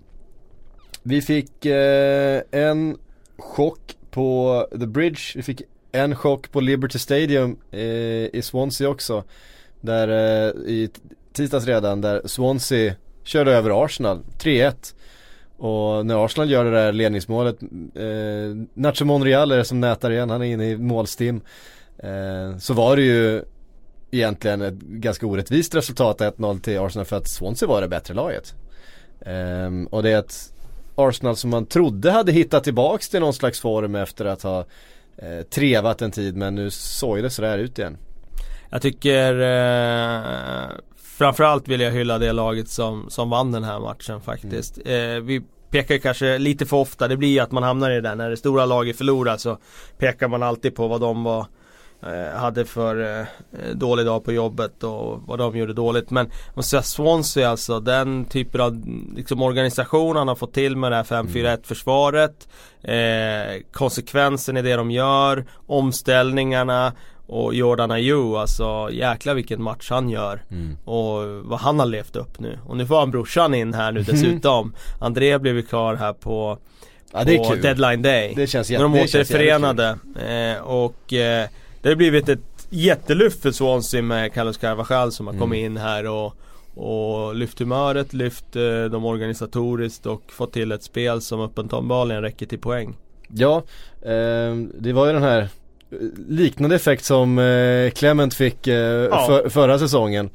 [1.03, 2.97] vi fick eh, en
[3.37, 9.23] chock på The Bridge, vi fick en chock på Liberty Stadium eh, i Swansea också.
[9.81, 10.89] Där eh, i
[11.33, 14.95] tisdags redan, där Swansea körde över Arsenal, 3-1.
[15.57, 17.61] Och när Arsenal gör det där ledningsmålet,
[17.95, 21.41] eh, Nacho Monreal är det som nätar igen, han är inne i målstim.
[21.97, 23.43] Eh, så var det ju
[24.11, 28.55] egentligen ett ganska orättvist resultat 1-0 till Arsenal för att Swansea var det bättre laget.
[29.19, 30.53] Eh, och det är ett
[30.97, 34.59] Arsenal som man trodde hade hittat tillbaks till någon slags form efter att ha
[35.17, 37.97] eh, trevat en tid men nu såg det sådär ut igen.
[38.69, 40.69] Jag tycker eh,
[41.17, 44.79] framförallt vill jag hylla det laget som, som vann den här matchen faktiskt.
[44.85, 45.17] Mm.
[45.17, 48.15] Eh, vi pekar kanske lite för ofta, det blir att man hamnar i det där
[48.15, 49.57] när det stora laget förlorar så
[49.97, 51.45] pekar man alltid på vad de var
[52.35, 53.25] hade för eh,
[53.73, 56.09] dålig dag på jobbet och vad de gjorde dåligt.
[56.09, 58.83] Men man säga Swansea alltså, den typen av
[59.15, 61.63] liksom, organisation han har fått till med det här 5-4-1 mm.
[61.63, 62.47] försvaret.
[62.81, 66.93] Eh, konsekvensen i det de gör, omställningarna
[67.27, 70.43] och Jordan Ayew, alltså jäkla vilken match han gör.
[70.51, 70.77] Mm.
[70.85, 72.59] Och vad han har levt upp nu.
[72.65, 74.73] Och nu får han brorsan in här nu dessutom.
[74.99, 76.57] André blev ju kvar här på,
[77.11, 78.33] ja, på deadline day.
[78.35, 79.97] Det känns jätte, När de återförenade.
[80.27, 81.47] Eh, och eh,
[81.81, 85.41] det har blivit ett jättelyft för Swansea med Carlos Carvajal som har mm.
[85.41, 86.35] kommit in här och
[86.77, 92.45] och lyft humöret, lyft eh, dem organisatoriskt och fått till ett spel som uppenbarligen räcker
[92.45, 92.95] till poäng.
[93.27, 93.63] Ja,
[94.01, 95.49] eh, det var ju den här
[96.27, 99.25] liknande effekt som eh, Clement fick eh, ja.
[99.27, 100.29] för, förra säsongen.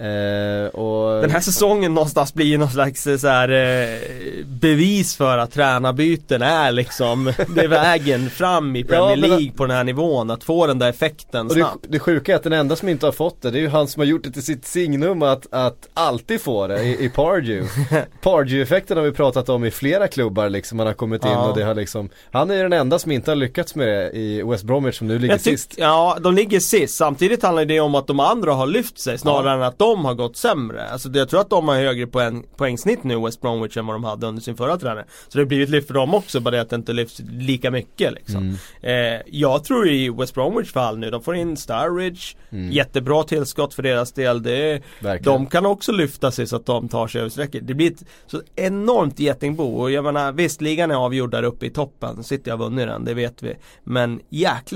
[0.00, 1.22] Eh, och...
[1.22, 5.52] Den här säsongen någonstans blir ju någon slags eh, så här, eh, bevis för att
[5.52, 10.30] tränarbyten är liksom Det är vägen fram i Premier ja, League på den här nivån,
[10.30, 11.82] att få den där effekten snabbt.
[11.82, 13.68] Det, det sjuka är att den enda som inte har fått det, det är ju
[13.68, 17.08] han som har gjort det till sitt signum att, att alltid få det i, i
[17.08, 17.68] Pardew.
[18.22, 21.48] Pardew-effekten har vi pratat om i flera klubbar liksom, han har kommit in ja.
[21.48, 24.42] och det har liksom Han är den enda som inte har lyckats med det i
[24.42, 25.74] West Bromwich som nu ligger sist.
[25.76, 26.94] Ja, de ligger sist.
[26.94, 29.54] Samtidigt handlar det om att de andra har lyft sig snarare ja.
[29.54, 30.88] än att de har gått sämre.
[30.88, 34.04] Alltså jag tror att de har högre poäng, poängsnitt nu West Bromwich än vad de
[34.04, 35.04] hade under sin förra tränare.
[35.28, 37.70] Så det har blivit lyft för dem också, bara det att det inte lyfts lika
[37.70, 38.56] mycket liksom.
[38.82, 39.14] Mm.
[39.16, 42.72] Eh, jag tror i West Bromwich fall nu, de får in Starridge, mm.
[42.72, 44.42] jättebra tillskott för deras del.
[44.42, 44.82] Det,
[45.22, 47.66] de kan också lyfta sig så att de tar sig över strecket.
[47.66, 51.66] Det blir ett så enormt getingbo och jag menar visst, ligan är avgjord där uppe
[51.66, 52.24] i toppen.
[52.24, 53.54] City har vunnit den, det vet vi.
[53.84, 54.20] Men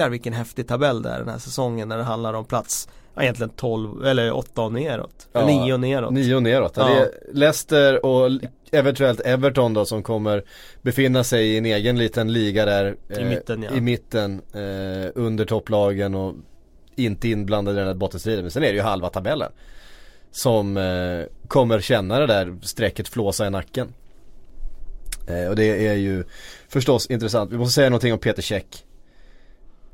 [0.02, 3.50] jäklar vilken häftig tabell det är den här säsongen när det handlar om plats egentligen
[3.56, 5.28] 12 eller 8 och neråt.
[5.32, 6.12] Ja, 9 och neråt.
[6.12, 6.72] 9 och neråt.
[6.76, 6.88] Ja.
[6.88, 8.30] Det är Leicester och
[8.72, 10.44] eventuellt Everton då som kommer
[10.82, 12.96] befinna sig i en egen liten liga där.
[13.08, 13.76] I eh, mitten ja.
[13.76, 16.34] I mitten eh, under topplagen och
[16.96, 18.42] inte inblandade i den här bottenstriden.
[18.44, 19.52] Men sen är det ju halva tabellen.
[20.30, 23.94] Som eh, kommer känna det där strecket flåsa i nacken.
[25.28, 26.24] Eh, och det är ju
[26.68, 27.52] förstås intressant.
[27.52, 28.84] Vi måste säga någonting om Peter Käck.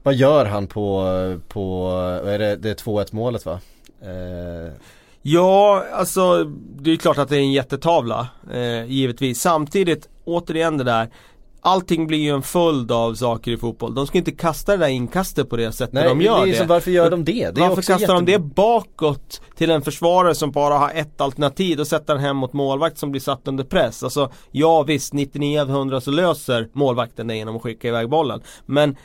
[0.02, 1.04] Vad gör han på,
[1.48, 1.84] på
[2.24, 3.60] vad är det, det är 2-1 målet va?
[4.02, 4.72] Eh...
[5.22, 6.44] Ja, alltså
[6.80, 9.40] det är klart att det är en jättetavla eh, givetvis.
[9.40, 11.10] Samtidigt, återigen det där
[11.60, 13.94] Allting blir ju en följd av saker i fotboll.
[13.94, 16.54] De ska inte kasta det där inkastet på det sättet Nej, de gör det.
[16.54, 17.50] Så varför gör de det?
[17.50, 18.12] det varför kastar jätte...
[18.12, 22.36] de det bakåt till en försvarare som bara har ett alternativ och sätter den hem
[22.36, 24.02] mot målvakt som blir satt under press?
[24.02, 28.42] Alltså, ja visst, 99 av 100 så löser målvakten det genom att skicka iväg bollen.
[28.66, 28.96] Men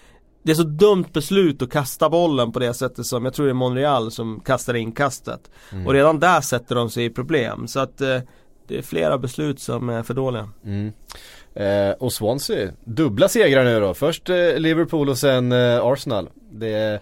[0.44, 3.52] det är så dumt beslut att kasta bollen på det sättet som, jag tror det
[3.52, 5.52] är Monreal som kastar inkastet.
[5.72, 5.88] Mm.
[5.88, 7.68] Och redan där sätter de sig i problem.
[7.68, 8.20] Så att eh,
[8.68, 10.50] det är flera beslut som är för dåliga.
[10.66, 10.92] Mm.
[11.56, 13.94] Eh, och Swansea, dubbla segrar nu då.
[13.94, 16.30] Först eh, Liverpool och sen eh, Arsenal.
[16.52, 17.00] Det är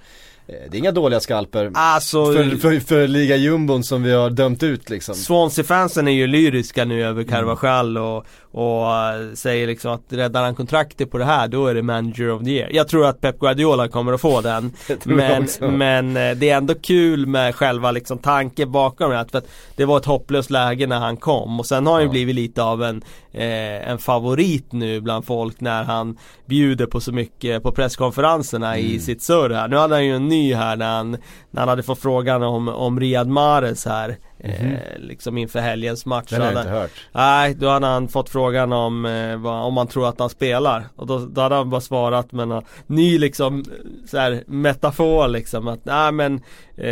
[0.52, 1.72] det är inga dåliga skalper.
[1.74, 5.16] Alltså, för, för, för liga jumbon som vi har dömt ut liksom.
[5.16, 8.04] Swansea-fansen är ju lyriska nu över Carvajal mm.
[8.04, 11.82] och, och uh, säger liksom att räddar han kontraktet på det här då är det
[11.82, 12.70] manager of the year.
[12.72, 16.74] Jag tror att Pep Guardiola kommer att få den Men, men uh, det är ändå
[16.74, 21.00] kul med själva liksom tanken bakom det för att det var ett hopplöst läge när
[21.00, 21.60] han kom.
[21.60, 25.62] Och sen har han ju blivit lite av en eh, en favorit nu bland folk
[25.62, 28.92] när han bjuder på så mycket på presskonferenserna mm.
[28.92, 29.68] i sitt surr här.
[29.68, 31.12] Nu hade han ju en ny här när han,
[31.52, 36.06] när han hade fått frågan om, om Riyad Mahrez här mm eh, Liksom inför helgens
[36.06, 39.64] match Den har jag inte hört Nej, då hade han fått frågan om eh, vad,
[39.64, 42.64] om man tror att han spelar Och då, då hade han bara svarat med en
[42.88, 43.66] ny liksom
[44.08, 46.42] så här, metafor liksom att nej men
[46.78, 46.90] eh,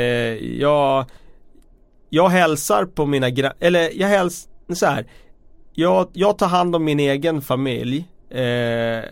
[0.59, 1.05] jag
[2.09, 5.05] Jag hälsar på mina grannar, eller jag hälsar så här
[5.79, 9.03] jag, jag tar hand om min egen familj eh,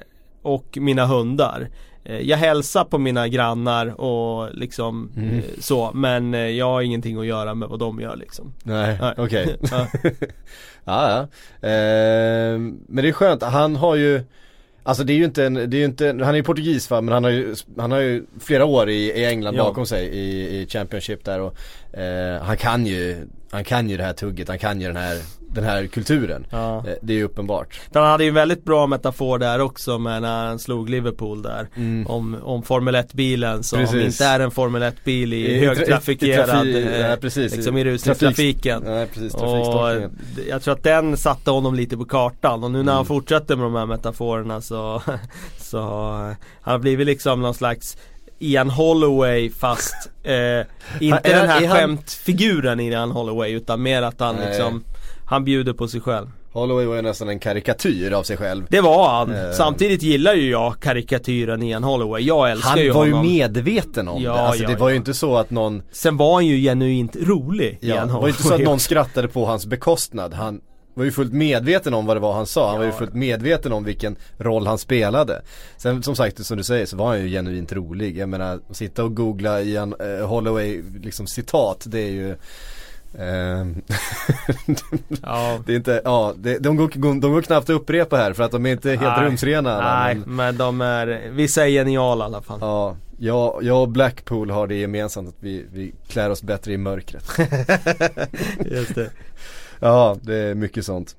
[0.41, 1.69] och mina hundar.
[2.03, 5.38] Eh, jag hälsar på mina grannar och liksom mm.
[5.38, 8.53] eh, så men eh, jag har ingenting att göra med vad de gör liksom.
[8.63, 9.58] Nej, okej.
[9.63, 9.67] Okay.
[9.71, 9.88] ja.
[10.84, 11.27] ja,
[11.62, 11.67] ja.
[11.67, 14.23] Eh, men det är skönt, han har ju
[14.84, 17.01] Alltså det är ju inte en, det är ju inte, han är ju portugis va,
[17.01, 19.63] men han har ju, han har ju flera år i, i England ja.
[19.63, 21.56] bakom sig i, i Championship där och
[21.99, 25.17] eh, han kan ju, han kan ju det här tugget, han kan ju den här
[25.58, 26.46] den här kulturen.
[26.50, 26.78] Ja.
[26.78, 27.80] Eh, det är ju uppenbart.
[27.93, 31.67] Han hade ju en väldigt bra metafor där också med när han slog Liverpool där.
[31.76, 32.08] Mm.
[32.08, 34.04] Om, om Formel 1 bilen som precis.
[34.04, 37.56] inte är en Formel 1 bil i, I högtrafikerad, i, trafi, eh, ja, precis.
[37.56, 38.84] liksom i rusningstrafiken.
[38.86, 40.10] Ja, precis, och
[40.50, 42.96] jag tror att den satte honom lite på kartan och nu när mm.
[42.96, 45.02] han fortsätter med de här metaforerna så,
[45.58, 45.80] så
[46.62, 47.98] han har blivit liksom någon slags
[48.39, 50.34] Ian Holloway fast eh,
[51.00, 54.50] inte är, den här är skämtfiguren Ian Holloway utan mer att han Nej.
[54.50, 54.84] liksom
[55.27, 56.27] han bjuder på sig själv.
[56.51, 58.65] Holloway var ju nästan en karikatyr av sig själv.
[58.69, 59.31] Det var han.
[59.31, 62.23] Uh, Samtidigt gillar ju jag karikatyren Ian Holloway.
[62.23, 63.13] Jag älskar han ju honom.
[63.13, 64.39] Han var ju medveten om ja, det.
[64.39, 64.91] Alltså ja, det var ja.
[64.91, 68.11] ju inte så att någon Sen var han ju genuint rolig, ja, Ian Holloway.
[68.11, 70.33] Det var ju inte så att någon skrattade på hans bekostnad.
[70.33, 70.61] Han
[70.93, 72.65] var ju fullt medveten om vad det var han sa.
[72.65, 72.79] Han ja.
[72.79, 75.41] var ju fullt medveten om vilken roll han spelade.
[75.77, 78.17] Sen som sagt, som du säger, så var han ju genuint rolig.
[78.17, 82.35] Jag menar, att sitta och googla Ian uh, Holloway, liksom citat, det är ju
[85.22, 85.60] ja.
[85.65, 88.52] Det är inte, ja, det, de, går, de går knappt att upprepa här för att
[88.52, 89.26] de är inte helt Nej.
[89.26, 90.36] rumsrena Nej, men...
[90.36, 90.58] men...
[90.58, 94.76] de är, vissa är geniala i alla fall Ja, jag, jag och Blackpool har det
[94.76, 97.32] gemensamt att vi, vi klär oss bättre i mörkret.
[98.65, 99.12] Just det.
[99.80, 101.15] Ja, det är mycket sånt.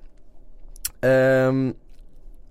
[1.00, 1.74] Um,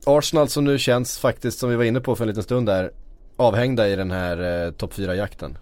[0.06, 2.92] Arsenal som nu känns faktiskt, som vi var inne på för en liten stund där,
[3.36, 5.58] avhängda i den här eh, topp 4-jakten.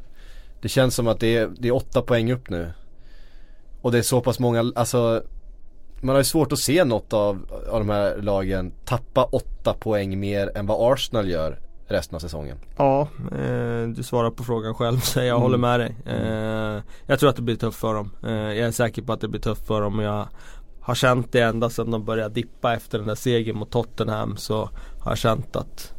[0.62, 2.72] Det känns som att det är, det är åtta poäng upp nu.
[3.86, 5.24] Och det är så pass många, alltså
[6.02, 10.20] man har ju svårt att se något av, av de här lagen tappa åtta poäng
[10.20, 12.58] mer än vad Arsenal gör resten av säsongen.
[12.78, 15.42] Ja, eh, du svarar på frågan själv så jag mm.
[15.42, 15.96] håller med dig.
[16.06, 18.12] Eh, jag tror att det blir tufft för dem.
[18.24, 20.00] Eh, jag är säker på att det blir tufft för dem.
[20.00, 20.28] Jag
[20.82, 24.70] har känt det ända sedan de började dippa efter den där segern mot Tottenham så
[25.00, 25.94] har jag känt att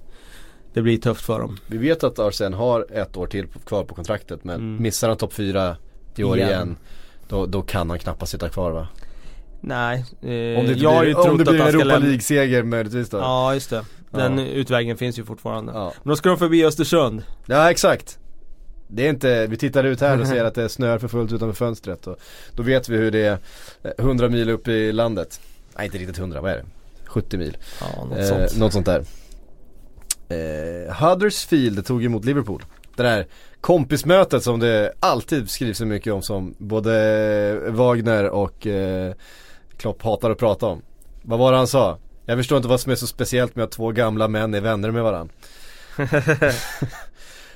[0.72, 1.58] det blir tufft för dem.
[1.66, 4.82] Vi vet att Arsen har ett år till kvar på kontraktet men mm.
[4.82, 5.76] missar han topp 4
[6.16, 6.76] i år igen, igen
[7.28, 8.88] då, då, kan han knappast sitta kvar va?
[9.60, 13.10] Nej, eh, om det jag har ju trott om det blir en Europa League-seger möjligtvis
[13.10, 13.16] då.
[13.16, 13.84] Ja just det.
[14.10, 14.44] Den ja.
[14.44, 15.72] utvägen finns ju fortfarande.
[15.72, 15.92] Ja.
[16.02, 17.22] Men då ska de förbi Östersund.
[17.46, 18.18] Ja exakt.
[18.88, 21.66] Det är inte, vi tittar ut här och ser att det snöar för fullt utanför
[21.66, 22.16] fönstret och
[22.52, 23.38] då vet vi hur det är
[23.98, 25.40] 100 mil upp i landet.
[25.76, 26.64] Nej inte riktigt 100, vad är det?
[27.06, 27.56] 70 mil.
[27.80, 28.56] Ja, något, eh, sånt.
[28.56, 29.04] något sånt där.
[30.28, 32.64] Eh, Huddersfield tog emot Liverpool.
[32.96, 33.26] Det där
[33.66, 39.14] kompismötet som det alltid skrivs så mycket om som både Wagner och eh,
[39.76, 40.82] Klopp hatar att prata om.
[41.22, 41.98] Vad var det han sa?
[42.26, 44.90] Jag förstår inte vad som är så speciellt med att två gamla män är vänner
[44.90, 45.34] med varandra.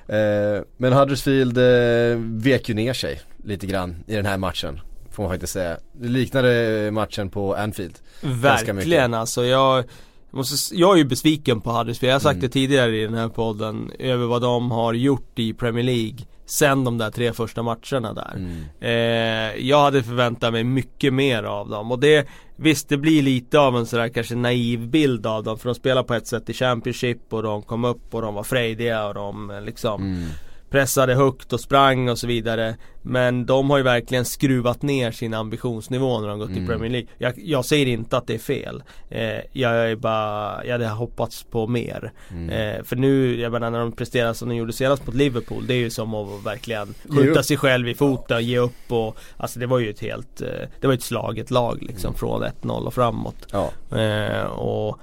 [0.07, 4.81] eh, men Huddersfield eh, vek ju ner sig lite grann i den här matchen.
[5.11, 5.77] Får man faktiskt säga.
[5.93, 7.99] Det liknade matchen på Anfield.
[8.21, 9.45] Verkligen alltså.
[9.45, 9.85] Jag,
[10.31, 12.11] måste, jag är ju besviken på Huddersfield.
[12.11, 12.41] Jag har sagt mm.
[12.41, 13.93] det tidigare i den här podden.
[13.99, 16.19] Över vad de har gjort i Premier League.
[16.47, 18.35] Sen de där tre första matcherna där.
[18.37, 18.65] Mm.
[18.81, 21.93] Eh, jag hade förväntat mig mycket mer av dem.
[21.93, 25.59] Och det, visst det blir lite av en sådär kanske naiv bild av dem.
[25.59, 28.43] För de spelar på ett sätt i Championship och de kom upp och de var
[28.43, 30.29] frejdiga och de eh, liksom mm
[30.71, 32.77] pressade högt och sprang och så vidare.
[33.03, 36.65] Men de har ju verkligen skruvat ner sin ambitionsnivå när de gått mm.
[36.65, 37.09] i Premier League.
[37.19, 38.83] Jag, jag, säger inte att det är fel.
[39.09, 42.13] Eh, jag är bara, jag hade hoppats på mer.
[42.31, 42.51] Mm.
[42.51, 45.67] Eh, för nu, jag menar när de presterar som de gjorde senast mot Liverpool.
[45.67, 49.17] Det är ju som att verkligen skjuta sig själv i foten, och ge upp och
[49.37, 52.19] Alltså det var ju ett helt, eh, det var ett slaget lag liksom mm.
[52.19, 53.47] från 1-0 och framåt.
[53.53, 53.71] Ja.
[53.99, 54.99] Eh, och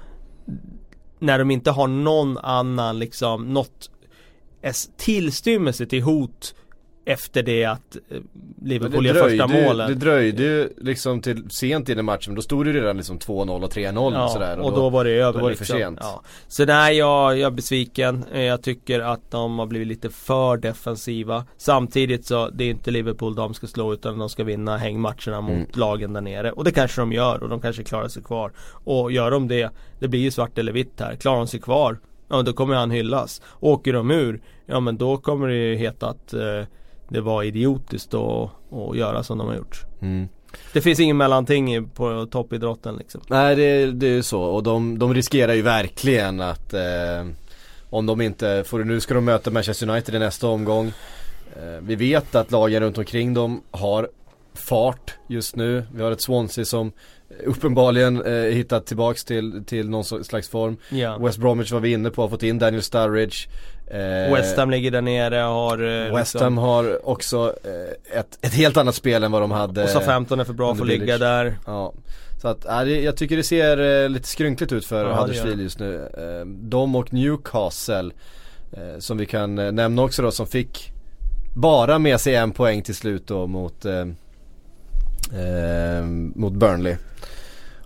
[1.18, 3.90] när de inte har någon annan liksom, något
[4.96, 6.54] tillstymmelse till hot
[7.08, 8.20] efter det att eh,
[8.62, 9.88] Liverpool gör första målet.
[9.88, 13.18] Det dröjde ju liksom till sent i den matchen, då stod det ju redan liksom
[13.18, 14.58] 2-0 och 3-0 ja, och sådär.
[14.58, 15.32] Och, och då, då, var det över.
[15.32, 15.66] Då var det liksom.
[15.66, 15.98] för sent.
[16.02, 16.22] Ja.
[16.48, 18.24] Så nej, jag, jag är besviken.
[18.32, 21.44] Jag tycker att de har blivit lite för defensiva.
[21.56, 25.52] Samtidigt så, det är inte Liverpool de ska slå utan de ska vinna hängmatcherna mot
[25.52, 25.68] mm.
[25.74, 26.52] lagen där nere.
[26.52, 28.52] Och det kanske de gör och de kanske klarar sig kvar.
[28.84, 31.16] Och gör de det, det blir ju svart eller vitt här.
[31.16, 33.42] Klarar de sig kvar, ja då kommer han hyllas.
[33.60, 36.62] Åker de ur, ja men då kommer det ju heta att eh,
[37.08, 39.84] det var idiotiskt att, att göra som de har gjort.
[40.00, 40.28] Mm.
[40.72, 43.20] Det finns ingen mellanting på toppidrotten liksom.
[43.28, 47.26] Nej det, det är ju så och de, de riskerar ju verkligen att eh,
[47.90, 50.92] om de inte får nu ska de möta Manchester United i nästa omgång.
[51.56, 54.08] Eh, vi vet att lagen runt omkring dem har
[54.54, 55.84] fart just nu.
[55.94, 56.92] Vi har ett Swansea som
[57.44, 60.76] uppenbarligen eh, hittat tillbaks till, till någon slags form.
[60.88, 61.18] Ja.
[61.18, 63.48] West Bromwich var vi inne på, har fått in Daniel Sturridge.
[63.86, 66.40] Eh, West Ham ligger där nere har eh, West liksom...
[66.42, 69.82] Ham har också eh, ett, ett helt annat spel än vad de hade.
[69.82, 71.58] Och så 15 är för bra för att ligga där.
[71.66, 71.92] Ja.
[72.42, 75.78] Så att, äh, jag tycker det ser eh, lite skrynkligt ut för ja, Huddersfield just
[75.78, 76.08] nu.
[76.18, 78.10] Eh, de och Newcastle
[78.72, 80.92] eh, som vi kan nämna också då som fick
[81.56, 83.86] bara med sig en poäng till slut då mot
[86.34, 86.96] mot Burnley.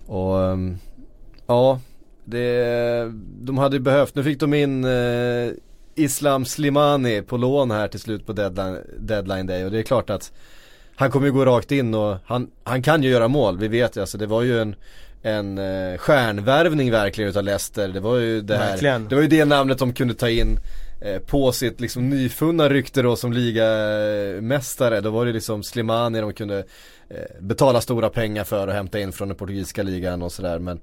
[0.06, 0.78] Och um,
[1.46, 1.80] ja,
[2.24, 5.50] det, de hade ju behövt, nu fick de in eh,
[5.94, 10.10] Islam Slimani på lån här till slut på deadline, deadline day och det är klart
[10.10, 10.32] att
[10.96, 13.96] han kommer ju gå rakt in och han, han kan ju göra mål, vi vet
[13.96, 14.76] ju alltså det var ju en
[15.22, 17.88] en eh, stjärnvärvning verkligen utav Leicester.
[17.88, 19.08] Det var ju det här, verkligen.
[19.08, 20.58] det var ju det namnet de kunde ta in eh,
[21.04, 25.00] Eh, på sitt liksom nyfunna rykte då som ligamästare.
[25.00, 26.58] Då var det liksom Slimani de kunde
[27.08, 30.80] eh, betala stora pengar för och hämta in från den portugisiska ligan och sådär men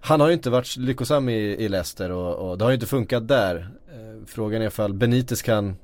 [0.00, 2.86] han har ju inte varit lyckosam i, i Leicester och, och det har ju inte
[2.86, 3.56] funkat där.
[3.88, 5.76] Eh, frågan är ifall Benitez kan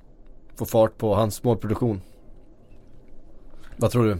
[0.57, 2.01] få fart på hans målproduktion.
[3.77, 4.19] Vad tror du?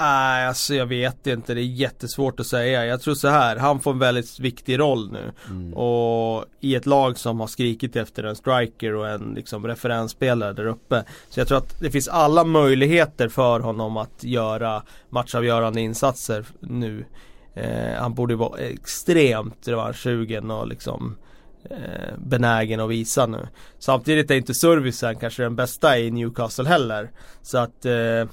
[0.00, 1.54] Nej, alltså jag vet inte.
[1.54, 2.86] Det är jättesvårt att säga.
[2.86, 5.32] Jag tror så här, han får en väldigt viktig roll nu.
[5.48, 5.74] Mm.
[5.74, 10.66] Och i ett lag som har skrikit efter en striker och en liksom referensspelare där
[10.66, 11.04] uppe.
[11.28, 17.04] Så jag tror att det finns alla möjligheter för honom att göra matchavgörande insatser nu.
[17.54, 21.16] Eh, han borde vara extremt revanschsugen och liksom
[21.70, 23.48] eh, benägen att visa nu.
[23.78, 27.10] Samtidigt är inte servicen kanske den bästa i Newcastle heller.
[27.42, 28.24] Så att eh,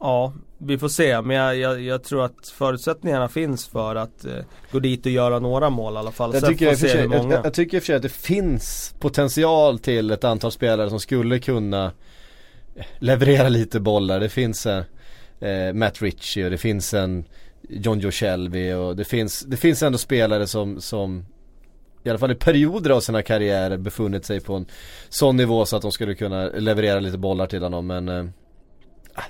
[0.00, 1.22] Ja, vi får se.
[1.22, 4.32] Men jag, jag, jag, tror att förutsättningarna finns för att eh,
[4.72, 6.34] gå dit och göra några mål i alla fall.
[6.34, 9.78] Jag tycker, jag, sig, jag, jag, tycker i och för sig att det finns potential
[9.78, 11.92] till ett antal spelare som skulle kunna
[12.98, 14.20] leverera lite bollar.
[14.20, 14.84] Det finns en
[15.40, 17.24] eh, Matt Ritchie och det finns en
[17.68, 21.26] John Joe Shelby och det finns, det finns ändå spelare som, som
[22.02, 24.66] i alla fall i perioder av sina karriärer befunnit sig på en
[25.08, 28.24] sån nivå så att de skulle kunna leverera lite bollar till honom men eh,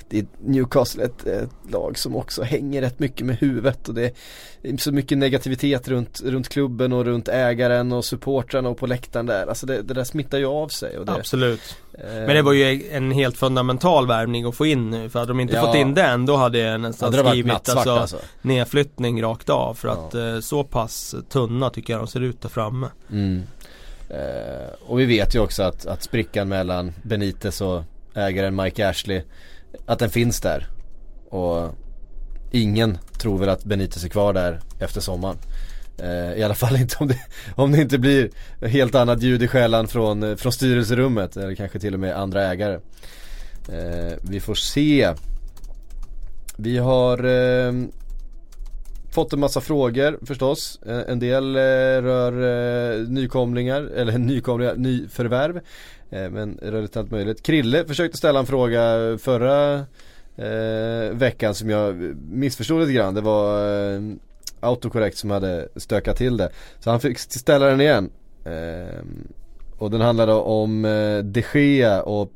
[0.08, 4.14] det är Newcastle ett, ett, lag som också hänger rätt mycket med huvudet och det
[4.62, 9.26] är så mycket negativitet runt, runt klubben och runt ägaren och supportrarna och på läktaren
[9.26, 9.46] där.
[9.46, 10.96] Alltså det, det där smittar ju av sig.
[11.06, 11.76] Det, Absolut.
[11.92, 15.30] Eh, Men det var ju en helt fundamental värvning att få in nu för hade
[15.30, 19.22] de inte ja, fått in den då hade jag nästan hade skrivit alltså, alltså, nedflyttning
[19.22, 20.34] rakt av för att ja.
[20.34, 22.86] eh, så pass tunna tycker jag de ser ut där framme.
[23.10, 23.42] Mm.
[24.08, 27.82] Eh, och vi vet ju också att, att sprickan mellan Benitez och
[28.14, 29.22] ägaren Mike Ashley
[29.86, 30.68] att den finns där.
[31.28, 31.74] Och
[32.50, 35.36] ingen tror väl att Benitez är kvar där efter sommaren.
[35.98, 37.18] Eh, I alla fall inte om det,
[37.54, 38.30] om det inte blir
[38.66, 42.42] helt annat ljud i skällan från, eh, från styrelserummet eller kanske till och med andra
[42.42, 42.78] ägare.
[43.68, 45.14] Eh, vi får se.
[46.56, 47.18] Vi har
[49.18, 50.80] fått en massa frågor förstås.
[50.86, 51.60] Eh, en del eh,
[52.02, 55.56] rör eh, nykomlingar, eller nykomlingar, nyförvärv.
[56.10, 57.42] Eh, men relativt allt möjligt.
[57.42, 59.74] Krille försökte ställa en fråga förra
[60.36, 61.94] eh, veckan som jag
[62.30, 63.14] missförstod lite grann.
[63.14, 64.00] Det var eh,
[64.60, 66.50] autokorrekt som hade stökat till det.
[66.80, 68.10] Så han fick ställa den igen.
[68.44, 69.00] Eh,
[69.78, 72.32] och den handlade om eh, de Gea och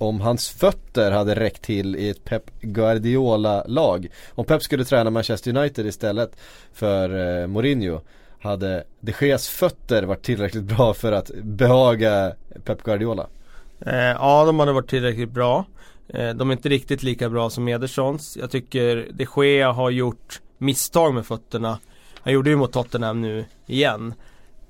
[0.00, 4.06] om hans fötter hade räckt till i ett Pep Guardiola-lag.
[4.34, 6.36] Om Pep skulle träna Manchester United istället
[6.72, 8.00] för eh, Mourinho
[8.40, 12.32] hade de Geas fötter varit tillräckligt bra för att behaga
[12.64, 13.26] Pep Guardiola?
[13.80, 15.64] Eh, ja, de hade varit tillräckligt bra.
[16.08, 18.36] Eh, de är inte riktigt lika bra som Edersons.
[18.40, 21.78] Jag tycker de Gea har gjort misstag med fötterna.
[22.20, 24.14] Han gjorde ju mot Tottenham nu igen.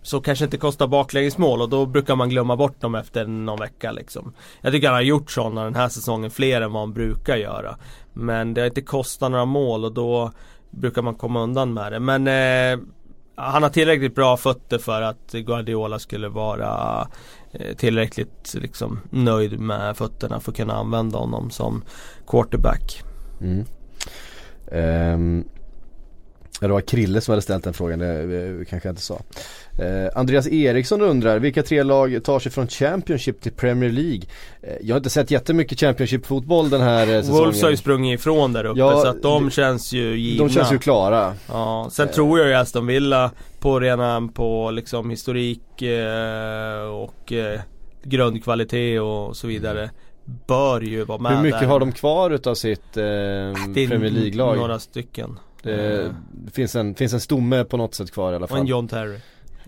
[0.02, 3.92] Så kanske inte kostar baklängesmål och då brukar man glömma bort dem efter någon vecka
[3.92, 4.32] liksom.
[4.60, 7.76] Jag tycker han har gjort sådana den här säsongen fler än vad han brukar göra.
[8.12, 10.32] Men det har inte kostat några mål och då
[10.70, 12.00] brukar man komma undan med det.
[12.00, 12.86] Men eh,
[13.34, 17.08] han har tillräckligt bra fötter för att Guardiola skulle vara
[17.52, 21.84] eh, tillräckligt liksom, nöjd med fötterna för att kunna använda honom som
[22.26, 23.02] quarterback.
[23.40, 23.64] Mm.
[24.72, 25.44] Um,
[26.60, 29.22] det var Krille som hade ställt den frågan, det eh, kanske jag inte sa.
[29.80, 34.22] Eh, Andreas Eriksson undrar, vilka tre lag tar sig från Championship till Premier League?
[34.62, 37.42] Eh, jag har inte sett jättemycket Championship-fotboll den här eh, säsongen.
[37.42, 40.46] Wolves har ju sprungit ifrån där uppe ja, så att de känns ju givna.
[40.46, 41.34] De känns ju klara.
[41.48, 42.14] Ja, sen eh.
[42.14, 47.60] tror jag ju Aston Villa på redan på liksom historik eh, och eh,
[48.02, 49.90] grundkvalitet och så vidare
[50.46, 51.66] bör ju vara med Hur mycket där.
[51.66, 53.02] har de kvar utav sitt eh,
[53.74, 54.56] Premier League-lag?
[54.56, 55.38] några stycken.
[55.62, 58.56] Det, det finns, en, finns en stomme på något sätt kvar i alla fall.
[58.56, 59.16] Och en John Terry.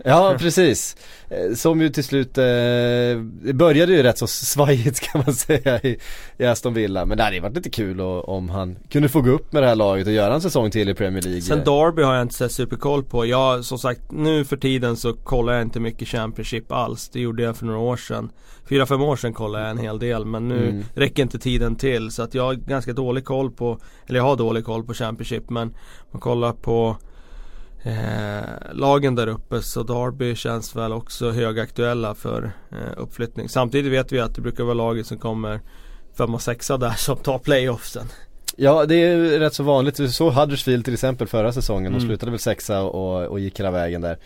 [0.03, 0.95] Ja precis.
[1.29, 2.43] Eh, som ju till slut, eh,
[3.53, 5.97] började ju rätt så svajigt kan man säga i,
[6.37, 7.05] i Aston Villa.
[7.05, 9.67] Men det hade varit lite kul och, om han kunde få gå upp med det
[9.67, 11.41] här laget och göra en säsong till i Premier League.
[11.41, 13.25] Sen Derby har jag inte sett superkoll på.
[13.25, 17.09] Jag, som sagt, nu för tiden så kollar jag inte mycket Championship alls.
[17.09, 18.29] Det gjorde jag för några år sedan.
[18.69, 20.83] Fyra, fem år sedan kollade jag en hel del men nu mm.
[20.93, 22.11] räcker inte tiden till.
[22.11, 25.49] Så att jag har ganska dålig koll på, eller jag har dålig koll på Championship
[25.49, 25.73] men
[26.11, 26.97] man kollar på
[27.83, 33.49] eh, lagen där uppe så Derby känns väl också högaktuella för eh, uppflyttning.
[33.49, 35.61] Samtidigt vet vi att det brukar vara laget som kommer
[36.17, 38.07] femma, och sexa där som tar playoffsen.
[38.55, 39.99] Ja det är rätt så vanligt.
[39.99, 41.91] Vi såg Huddersfield till exempel förra säsongen.
[41.91, 42.07] De mm.
[42.07, 44.17] slutade väl sexa och, och gick hela vägen där.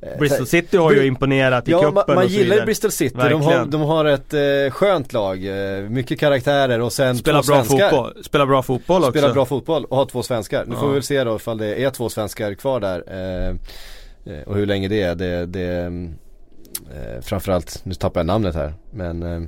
[0.00, 3.16] Eh, Bristol City har ju imponerat i ja, cupen man, man gillar ju Bristol City.
[3.16, 5.44] De har, de har ett eh, skönt lag.
[5.46, 7.90] Eh, mycket karaktärer och sen Spelar två bra svenskar.
[7.90, 8.24] Fotboll.
[8.24, 9.10] Spelar bra fotboll också.
[9.10, 10.64] Spelar bra fotboll och har två svenskar.
[10.64, 10.80] Nu ja.
[10.80, 13.04] får vi väl se då ifall det är två svenskar kvar där.
[13.06, 13.48] Eh,
[14.34, 15.14] eh och hur länge det är.
[15.14, 18.74] Det, det eh, framförallt, nu tappar jag namnet här.
[18.90, 19.42] Men eh,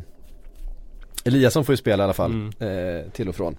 [1.25, 2.53] Eliasson får ju spela i alla fall.
[2.61, 3.11] Mm.
[3.11, 3.57] till och från.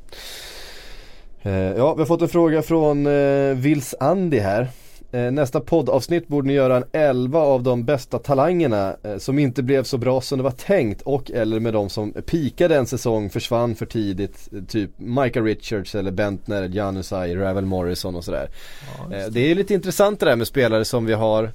[1.44, 4.68] Ja, vi har fått en fråga från eh, Vils Andy här.
[5.12, 9.64] Eh, nästa poddavsnitt borde ni göra en 11 av de bästa talangerna eh, som inte
[9.64, 13.30] blev så bra som det var tänkt och eller med de som pikade en säsong,
[13.30, 14.50] försvann för tidigt.
[14.54, 18.50] Eh, typ Micah Richards eller Bentner, Janusaj, Ravel Morrison och sådär.
[18.98, 19.30] Ja, det.
[19.30, 21.52] det är lite intressant det där med spelare som vi har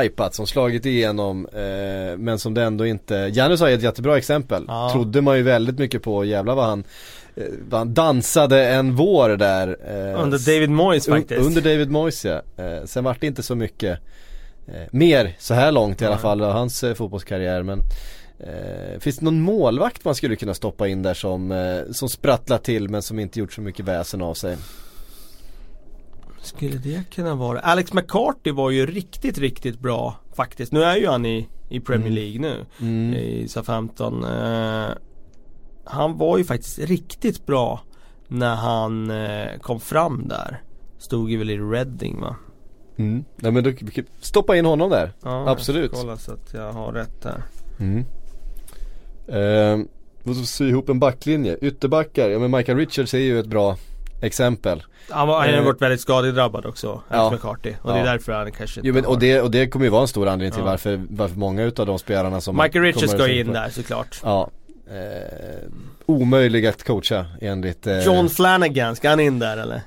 [0.00, 4.64] hypat, som slagit igenom eh, men som det ändå inte, Janus är ett jättebra exempel.
[4.68, 4.90] Ja.
[4.92, 7.21] Trodde man ju väldigt mycket på, jävlar vad han Eh,
[7.70, 12.84] han dansade en vår där eh, Under David Moyes faktiskt Under David Moyes ja, eh,
[12.84, 13.98] sen vart det inte så mycket
[14.66, 17.82] eh, mer så här långt i alla fall av hans eh, fotbollskarriär men
[18.38, 22.58] eh, Finns det någon målvakt man skulle kunna stoppa in där som, eh, som sprattlar
[22.58, 24.56] till men som inte gjort så mycket väsen av sig?
[26.42, 27.60] Skulle det kunna vara?
[27.60, 30.72] Alex McCarthy var ju riktigt, riktigt bra faktiskt.
[30.72, 32.14] Nu är ju han i, i Premier mm.
[32.14, 32.66] League nu.
[32.80, 33.14] Mm.
[33.14, 34.96] I SA-15.
[35.84, 37.80] Han var ju faktiskt riktigt bra
[38.28, 40.62] när han eh, kom fram där.
[40.98, 42.36] Stod ju väl i Reading va?
[42.96, 43.24] Mm.
[43.36, 43.72] Nej men då,
[44.20, 45.12] stoppa in honom där.
[45.22, 45.90] Ja, Absolut.
[45.92, 47.42] Jag kolla så att jag har rätt där.
[47.80, 48.04] Mm.
[49.28, 49.86] Eh,
[50.34, 51.56] så sy ihop en backlinje.
[51.60, 53.76] Ytterbackar, ja men Michael Richards är ju ett bra
[54.22, 54.82] exempel.
[55.10, 57.30] Han, var, han har eh, varit väldigt skadedrabbad också, ja.
[57.30, 57.74] McCarthy.
[57.82, 57.94] Och ja.
[57.94, 60.02] det är därför han kanske inte jo, men, och, det, och det kommer ju vara
[60.02, 60.66] en stor anledning till ja.
[60.70, 64.20] varför, varför många utav de spelarna som Michael Richards ska in där såklart.
[64.22, 64.50] Ja.
[64.90, 65.68] Eh,
[66.06, 69.80] omöjlig att coacha enligt eh, John Flanagan, ska han in där eller?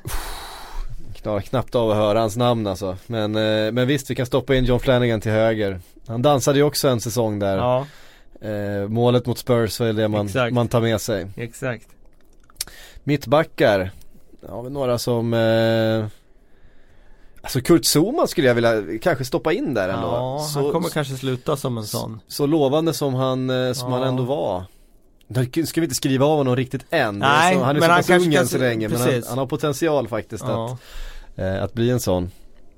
[1.15, 2.97] Knar, knappt av att höra hans namn alltså.
[3.07, 5.79] Men, eh, men visst, vi kan stoppa in John Flanagan till höger.
[6.07, 7.57] Han dansade ju också en säsong där.
[7.57, 7.87] Ja.
[8.41, 11.27] Eh, målet mot Spurs var det man, man tar med sig.
[11.35, 11.87] Exakt.
[13.03, 13.91] Mittbackar,
[14.49, 16.05] har vi några som eh,
[17.41, 20.07] Alltså Kurt Zuma skulle jag vilja kanske stoppa in där ändå.
[20.07, 22.19] Ja, så, han kommer kanske sluta som en sån.
[22.27, 23.97] Så lovande som han, eh, som ja.
[23.97, 24.63] han ändå var.
[25.27, 27.19] Nu ska vi inte skriva av honom riktigt än.
[27.19, 28.89] Nej, alltså, han är men så pass ung än så länge.
[28.89, 30.65] Men han, han, har potential faktiskt ja.
[30.65, 32.31] att, eh, att bli en sån.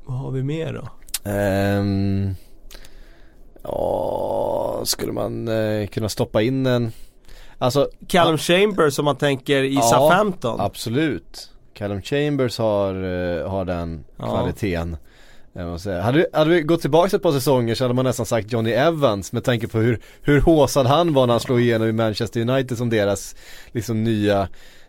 [0.05, 0.89] Vad har vi mer då?
[1.31, 2.35] Um,
[3.63, 6.91] ja, skulle man eh, kunna stoppa in en
[7.59, 13.65] Alltså Callum Chambers om man tänker i ja, 15 Absolut Callum Chambers har, uh, har
[13.65, 14.25] den ja.
[14.25, 14.97] kvaliteten
[16.01, 19.31] hade, hade vi gått tillbaka ett par säsonger så hade man nästan sagt Johnny Evans
[19.31, 22.77] med tanke på hur, hur håsad han var när han slog igenom i Manchester United
[22.77, 23.35] som deras
[23.71, 24.47] liksom nya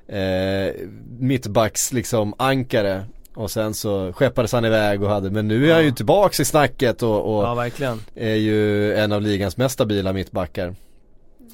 [0.08, 0.74] eh,
[1.18, 3.04] mittbacks liksom ankare
[3.34, 5.74] och sen så skeppades han iväg och hade, men nu är ja.
[5.74, 8.00] han ju tillbaks i snacket och, och ja, verkligen.
[8.14, 10.74] är ju en av ligans mest stabila mittbackar.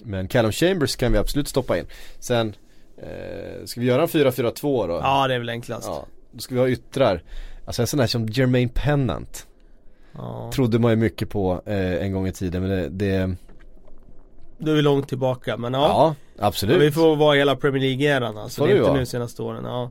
[0.02, 1.86] Men Callum Chambers kan vi absolut stoppa in.
[2.20, 2.54] Sen,
[3.02, 5.00] eh, ska vi göra en 4-4-2 då?
[5.02, 5.86] Ja det är väl enklast.
[5.86, 7.22] Ja, då ska vi ha yttrar.
[7.64, 9.46] Alltså en sån här som Jermaine Pennant.
[10.12, 10.50] Ja.
[10.54, 13.36] Trodde man ju mycket på eh, en gång i tiden men det, det
[14.58, 15.88] Du är långt tillbaka men ja.
[15.88, 16.14] Ja,
[16.46, 16.80] absolut.
[16.80, 18.60] vi får vara hela Premier League-eran alltså.
[18.60, 19.64] Får det är inte nu senaste åren.
[19.64, 19.90] Ja.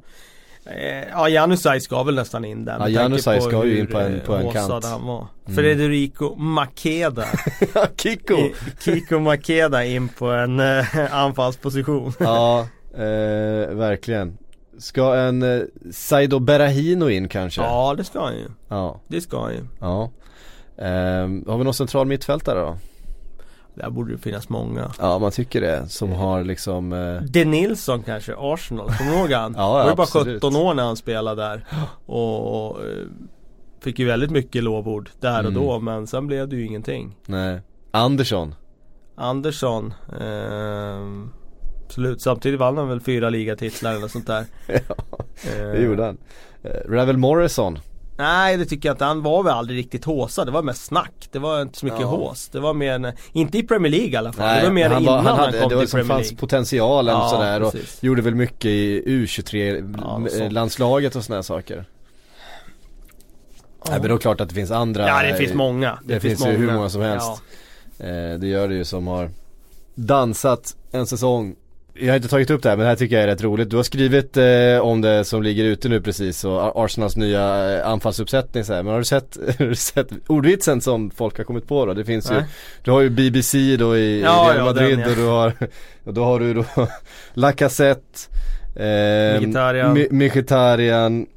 [0.65, 4.19] Eh, ja Janusaj ska väl nästan in där Ja Janusaj ska ju in på en,
[4.19, 5.55] på en kant han var mm.
[5.55, 7.25] Federico Makeda
[7.97, 8.37] Kiko
[8.79, 12.59] Kiko Makeda in på en äh, anfallsposition Ja,
[12.93, 14.37] eh, verkligen
[14.83, 15.61] Ska en eh,
[15.91, 17.61] Saido Berahino in kanske?
[17.61, 18.47] Ja det ska han ju.
[18.67, 18.99] Ja.
[19.07, 19.65] Det ska han ju.
[19.79, 20.11] Ja.
[20.77, 20.87] Eh,
[21.47, 22.77] Har vi någon central mittfältare då?
[23.73, 24.91] Där borde det finnas många.
[24.99, 27.21] Ja man tycker det, som har liksom eh...
[27.21, 29.53] De Nilsson kanske, Arsenal, kommer du ihåg han?
[29.57, 31.65] ja, ja, var ju bara 17 år när han spelade där.
[32.05, 33.07] Och, och eh,
[33.79, 35.53] Fick ju väldigt mycket lovord där och mm.
[35.53, 37.15] då men sen blev det ju ingenting.
[37.25, 37.61] Nej.
[37.91, 38.55] Andersson.
[39.15, 41.33] Andersson eh,
[41.93, 44.95] Absolut, samtidigt vann han väl fyra ligatitlar eller sånt där Ja,
[45.53, 46.17] det gjorde han
[46.63, 47.79] eh, Ravel Morrison
[48.17, 50.47] Nej det tycker jag inte, han var väl aldrig riktigt håsad.
[50.47, 51.29] Det var mest snack.
[51.31, 52.07] Det var inte så mycket ja.
[52.07, 52.49] hås.
[52.49, 54.45] Det var mer, en, inte i Premier League i alla fall.
[54.45, 56.07] Nej, det var mer han innan var, han, hade, han kom det var till Premier
[56.07, 56.25] League.
[56.25, 58.03] Fanns potentialen ja, sådär och precis.
[58.03, 61.77] gjorde väl mycket i U23-landslaget ja, och sådana saker.
[61.77, 61.83] Ja.
[63.89, 66.19] Nej men då är klart att det finns andra Ja det finns många Det, det
[66.19, 67.41] finns, finns ju hur många som helst
[67.97, 68.05] ja.
[68.05, 69.29] eh, Det gör det ju som har
[69.95, 71.55] dansat en säsong
[71.93, 73.69] jag har inte tagit upp det här men det här tycker jag är rätt roligt.
[73.69, 77.87] Du har skrivit eh, om det som ligger ute nu precis och Arsenals nya eh,
[77.87, 78.83] anfallsuppsättning så här.
[78.83, 81.93] Men har du sett, har du sett ordvitsen som folk har kommit på då?
[81.93, 82.39] Det finns Nej.
[82.39, 82.45] ju,
[82.83, 85.09] du har ju BBC då i ja, Real Madrid ja, den, ja.
[85.09, 85.53] och du har,
[86.03, 86.65] och då har du då
[87.33, 88.19] Lacazette
[88.75, 89.41] eh,
[90.11, 91.27] Mkhitaryan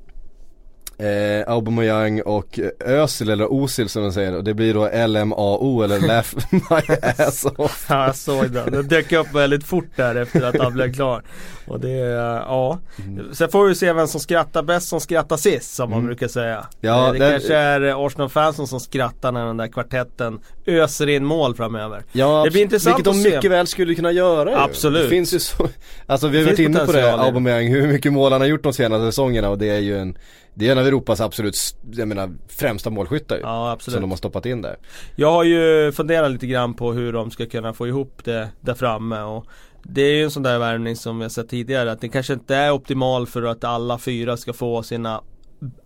[0.98, 6.00] Eh, Aubameyang och Özil eller Osil som de säger och det blir då LMAO eller
[6.00, 7.86] Laugh My Ass Off.
[7.88, 11.22] Ja jag såg den, den dök upp väldigt fort där efter att han blev klar.
[11.66, 12.78] Och det, ja.
[12.98, 13.34] Mm.
[13.34, 16.06] Sen får vi se vem som skrattar bäst som skrattar sist som man mm.
[16.06, 16.66] brukar säga.
[16.80, 21.54] Ja, Det, det kanske är Arsenal-fansen som skrattar när den där kvartetten öser in mål
[21.54, 22.02] framöver.
[22.12, 24.56] Ja, det blir intressant vilket de mycket väl skulle kunna göra ju.
[24.56, 25.02] Absolut.
[25.02, 25.68] Det finns ju så,
[26.06, 28.72] alltså vi har varit inne på det, Aubameyang, hur mycket mål han har gjort de
[28.72, 30.16] senaste säsongerna och det är ju en
[30.58, 31.56] det är en av Europas absolut,
[31.92, 33.94] jag menar, främsta målskyttar ja, absolut.
[33.94, 34.76] Som de har stoppat in där
[35.16, 38.74] Jag har ju funderat lite grann på hur de ska kunna få ihop det där
[38.74, 39.46] framme och
[39.82, 42.56] Det är ju en sån där värvning som jag sett tidigare att det kanske inte
[42.56, 45.20] är optimal för att alla fyra ska få sina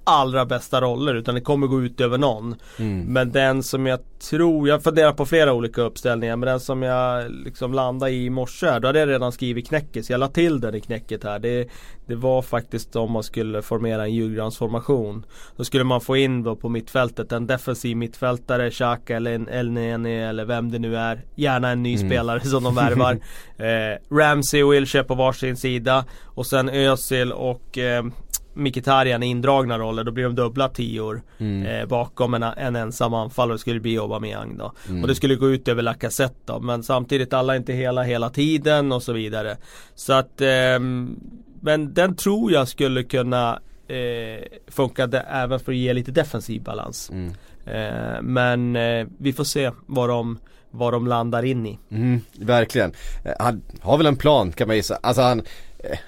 [0.04, 2.54] allra bästa roller utan det kommer gå ut över någon.
[2.78, 3.00] Mm.
[3.00, 4.00] Men den som jag
[4.30, 8.30] tror, jag funderar på flera olika uppställningar men den som jag liksom landade i i
[8.30, 11.38] morse då hade jag redan skrivit knäcket så jag la till den i knäcket här.
[11.38, 11.68] Det,
[12.06, 15.26] det var faktiskt om man skulle formera en julgransformation.
[15.56, 20.14] Då skulle man få in då på mittfältet en defensiv mittfältare, Xhaka eller en Elneny
[20.14, 21.24] eller vem det nu är.
[21.34, 22.08] Gärna en ny mm.
[22.08, 23.12] spelare som de värvar.
[23.56, 26.04] eh, Ramsey och Wilshere på varsin sida.
[26.24, 28.04] Och sen Özil och eh,
[28.54, 31.66] Mkhitaryan i indragna roller, då blir de dubbla tior mm.
[31.66, 34.72] eh, bakom en, en ensam anfallare, det skulle bli Aubameyang då.
[34.88, 35.02] Mm.
[35.02, 38.30] Och det skulle gå ut över Lacazette då, men samtidigt alla är inte hela hela
[38.30, 39.56] tiden och så vidare.
[39.94, 40.78] Så att, eh,
[41.60, 47.10] men den tror jag skulle kunna eh, funka även för att ge lite defensiv balans.
[47.10, 47.32] Mm.
[47.66, 50.38] Eh, men eh, vi får se vad de
[50.70, 51.78] vad de landar in i.
[51.90, 52.92] Mm, verkligen.
[53.24, 54.98] Eh, han har väl en plan kan man gissa.
[55.02, 55.42] Alltså han
[55.78, 55.98] eh,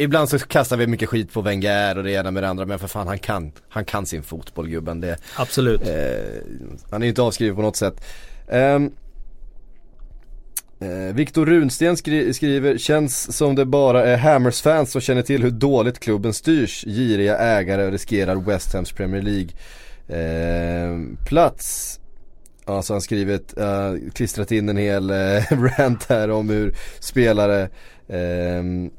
[0.00, 2.78] Ibland så kastar vi mycket skit på Wenger och det ena med det andra men
[2.78, 5.00] för fan han kan, han kan sin fotboll gubben.
[5.00, 5.80] Det, Absolut.
[5.80, 6.42] Eh,
[6.90, 8.04] han är ju inte avskriven på något sätt.
[8.46, 8.92] Um,
[10.80, 15.50] Eh, Viktor Runsten skri skriver, känns som det bara är Hammers-fans som känner till hur
[15.50, 16.84] dåligt klubben styrs.
[16.84, 19.50] Giriga ägare riskerar West Hams Premier League
[20.08, 21.94] eh, plats.
[22.66, 25.42] Ja, så han skrivit, uh, klistrat in en hel uh,
[25.78, 28.90] rant här om hur spelare uh,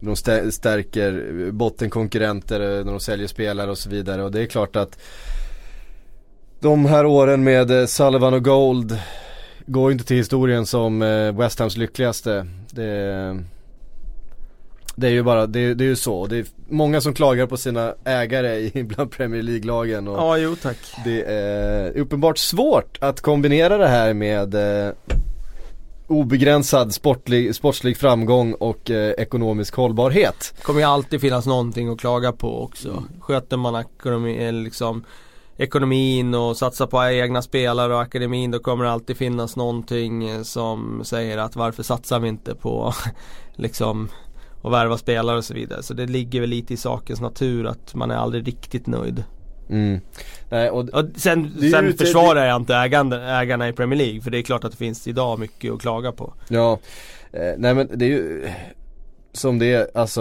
[0.00, 0.16] de
[0.52, 4.98] stärker bottenkonkurrenter när de säljer spelare och så vidare och det är klart att
[6.60, 8.98] de här åren med Sullivan och Gold
[9.66, 11.00] går inte till historien som
[11.38, 12.46] West Hams lyckligaste.
[12.70, 13.44] Det,
[14.96, 16.26] det är ju bara, det, det är ju så.
[16.26, 20.06] Det är många som klagar på sina ägare bland Premier League-lagen.
[20.06, 20.76] Ja, jo tack.
[21.04, 24.54] Det är uppenbart svårt att kombinera det här med
[26.08, 30.54] obegränsad sportlig, sportslig framgång och eh, ekonomisk hållbarhet.
[30.56, 32.90] Det kommer ju alltid finnas någonting att klaga på också.
[32.90, 33.04] Mm.
[33.20, 35.04] Sköter man ekonomi, eh, liksom,
[35.56, 40.42] ekonomin och satsar på egna spelare och akademin då kommer det alltid finnas någonting eh,
[40.42, 42.94] som säger att varför satsar vi inte på
[43.54, 44.08] liksom
[44.62, 45.82] och värva spelare och så vidare.
[45.82, 49.24] Så det ligger väl lite i sakens natur att man är aldrig riktigt nöjd.
[49.70, 50.00] Mm.
[50.50, 54.38] Nej, och, och sen sen försvarar jag inte ägande, ägarna i Premier League för det
[54.38, 56.32] är klart att det finns idag mycket att klaga på.
[56.48, 56.78] Ja,
[57.32, 58.48] eh, nej men det är ju
[59.32, 60.20] som det är, alltså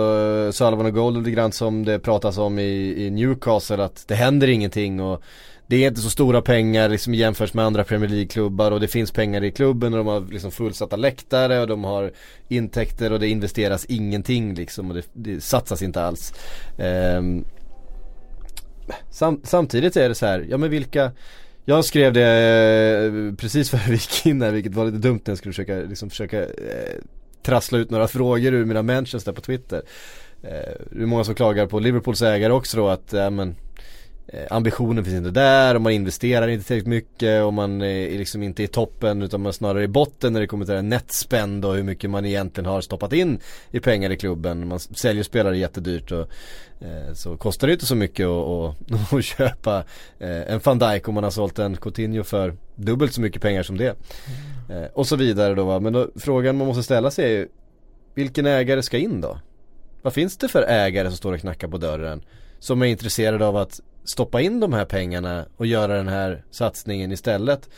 [0.51, 4.47] Sullivan och Gold lite grann som det pratas om i, i Newcastle att det händer
[4.47, 5.23] ingenting och
[5.67, 9.11] det är inte så stora pengar liksom jämfört med andra Premier League-klubbar och det finns
[9.11, 12.11] pengar i klubben och de har liksom fullsatta läktare och de har
[12.47, 16.33] intäkter och det investeras ingenting liksom och det, det satsas inte alls.
[17.17, 17.45] Um,
[19.09, 21.11] sam, samtidigt är det så här, ja men vilka
[21.65, 25.31] jag skrev det eh, precis före vi gick in här, vilket var lite dumt när
[25.31, 26.95] jag skulle försöka, liksom försöka eh,
[27.43, 29.81] trassla ut några frågor ur mina mentions där på Twitter.
[30.43, 30.49] Eh,
[30.91, 33.55] det är många som klagar på Liverpools ägare också då att, ja men
[34.49, 38.63] ambitionen finns inte där och man investerar inte tillräckligt mycket och man är liksom inte
[38.63, 41.75] i toppen utan man är snarare i botten när det kommer till det netspend och
[41.75, 43.39] hur mycket man egentligen har stoppat in
[43.71, 44.67] i pengar i klubben.
[44.67, 46.29] Man säljer spelare jättedyrt och
[46.79, 48.27] eh, så kostar det inte så mycket
[49.11, 49.83] att köpa
[50.19, 53.63] eh, en van Dijk om man har sålt en Coutinho för dubbelt så mycket pengar
[53.63, 53.95] som det.
[54.69, 54.83] Mm.
[54.83, 55.79] Eh, och så vidare då va.
[55.79, 57.47] Men då, frågan man måste ställa sig är ju
[58.13, 59.39] vilken ägare ska in då?
[60.01, 62.23] Vad finns det för ägare som står och knackar på dörren?
[62.59, 67.11] Som är intresserade av att stoppa in de här pengarna och göra den här satsningen
[67.11, 67.69] istället.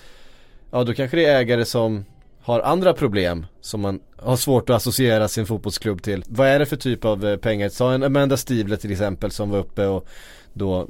[0.72, 2.06] Ja då kanske det är ägare som
[2.42, 6.24] har andra problem som man har svårt att associera sin fotbollsklubb till.
[6.28, 7.70] Vad är det för typ av eh, pengar?
[7.70, 10.08] Ta en Amanda Stivler till exempel som var uppe och
[10.54, 10.88] då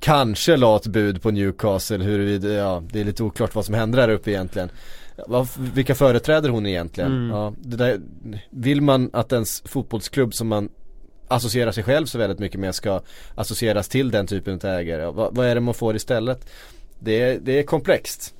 [0.00, 3.96] kanske la ett bud på Newcastle huruvida, ja det är lite oklart vad som hände
[3.96, 4.68] där uppe egentligen.
[5.56, 7.12] vilka företräder hon egentligen?
[7.12, 7.30] Mm.
[7.30, 8.00] Ja, där,
[8.50, 10.68] vill man att ens fotbollsklubb som man
[11.34, 13.00] associerar sig själv så väldigt mycket med ska
[13.34, 15.06] associeras till den typen av ägare.
[15.06, 16.46] Vad, vad är det man får istället?
[16.98, 18.34] Det är, det är komplext.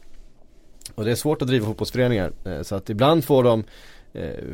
[0.95, 2.33] Och det är svårt att driva fotbollsföreningar.
[2.45, 3.65] Eh, så att ibland får de
[4.13, 4.45] eh,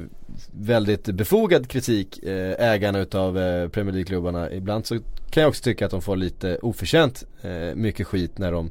[0.50, 4.52] väldigt befogad kritik eh, ägarna utav eh, Premier League-klubbarna.
[4.52, 4.98] Ibland så
[5.30, 8.70] kan jag också tycka att de får lite oförtjänt eh, mycket skit när de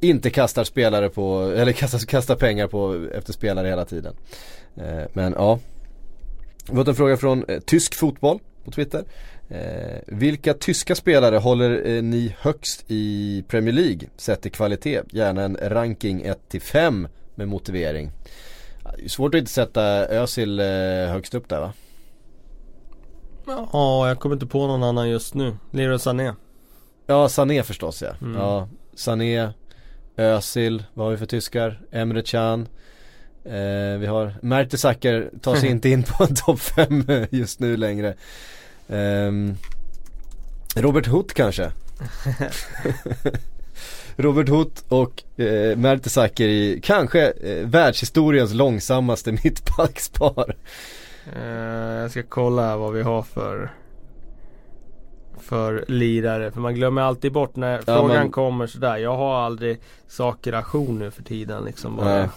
[0.00, 4.14] inte kastar spelare på, eller kastar, kastar pengar på efter spelare hela tiden.
[5.12, 5.58] Men ja.
[6.66, 9.04] Vi har fått en fråga från tysk fotboll på Twitter.
[9.48, 15.02] Eh, vilka tyska spelare håller eh, ni högst i Premier League sett i kvalitet?
[15.10, 18.10] Gärna en ranking 1-5 med motivering.
[18.96, 20.66] Det är svårt att inte sätta Özil eh,
[21.08, 21.72] högst upp där va?
[23.46, 25.56] Ja, jag kommer inte på någon annan just nu.
[25.70, 26.34] Leroy Sané.
[27.06, 28.14] Ja, Sané förstås ja.
[28.22, 28.40] Mm.
[28.40, 29.52] Ja, Sané,
[30.16, 31.80] Özil, vad har vi för tyskar?
[31.90, 32.68] Emre Can.
[33.44, 38.14] Eh, vi har Mertesacker tar sig inte in på en topp 5 just nu längre.
[38.86, 39.56] Um,
[40.76, 41.72] Robert Hutt kanske?
[44.16, 50.56] Robert Hutt och eh, Mertesacker kanske eh, världshistoriens långsammaste mittbackspar.
[51.36, 51.42] Uh,
[52.00, 53.70] jag ska kolla vad vi har för
[55.40, 56.50] för lirare.
[56.50, 58.30] För man glömmer alltid bort när ja, frågan man...
[58.30, 58.96] kommer sådär.
[58.96, 61.96] Jag har aldrig saker nu för tiden liksom.
[61.96, 62.22] Bara.
[62.22, 62.28] Uh,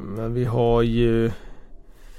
[0.00, 1.30] men vi har ju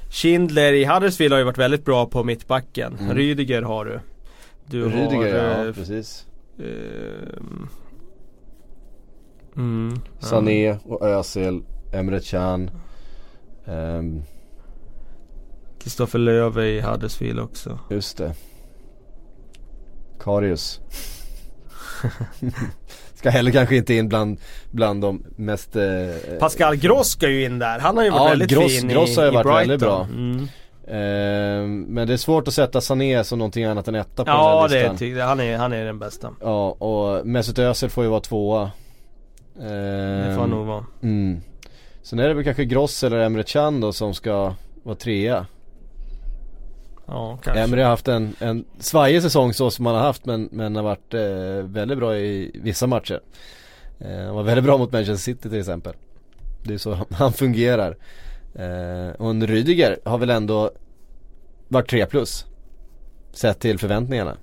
[0.10, 2.98] Schindler i Huddersfield har ju varit väldigt bra på mittbacken.
[3.00, 3.16] Mm.
[3.16, 4.00] Rydiger har du.
[4.66, 6.28] Du Rydiger, har, ja eh, precis.
[6.60, 6.66] Uh,
[9.56, 11.62] mm, Sané och Özil,
[11.94, 12.72] Emre Can.
[13.66, 14.24] Um,
[15.80, 17.80] Kristoffer Löwe i Huddersfield också.
[17.90, 18.34] Just det.
[20.20, 20.82] Karius.
[23.20, 24.38] Ska heller kanske inte in bland,
[24.72, 25.84] bland de mest eh,
[26.40, 27.80] Pascal Gross ska ju in där.
[27.80, 29.68] Han har ju varit ja, väldigt Gross, fin Gross har ju varit Brighton.
[29.68, 30.08] väldigt bra.
[30.12, 30.48] Mm.
[30.88, 34.68] Eh, men det är svårt att sätta Sané som någonting annat än etta på ja,
[34.70, 35.18] den här listan.
[35.18, 36.30] Ja, han är, han är den bästa.
[36.42, 38.62] Ja, och Mesut Özil får ju vara tvåa.
[38.62, 39.62] Eh,
[40.28, 40.86] det får han nog vara.
[41.04, 41.42] Mm.
[42.02, 44.54] Sen är det väl kanske Gross eller Emre Can då som ska
[44.84, 45.46] vara trea.
[47.10, 47.64] Ja, kanske.
[47.64, 50.84] Emre har haft en, en svajig säsong så som han har haft men, men har
[50.84, 53.22] varit eh, väldigt bra i vissa matcher.
[54.00, 55.94] Eh, han var väldigt bra mot Manchester City till exempel.
[56.64, 57.98] Det är så han, han fungerar.
[58.56, 60.72] Eh, och en Rydiger har väl ändå
[61.68, 62.46] varit 3 plus.
[63.32, 64.38] Sett till förväntningarna.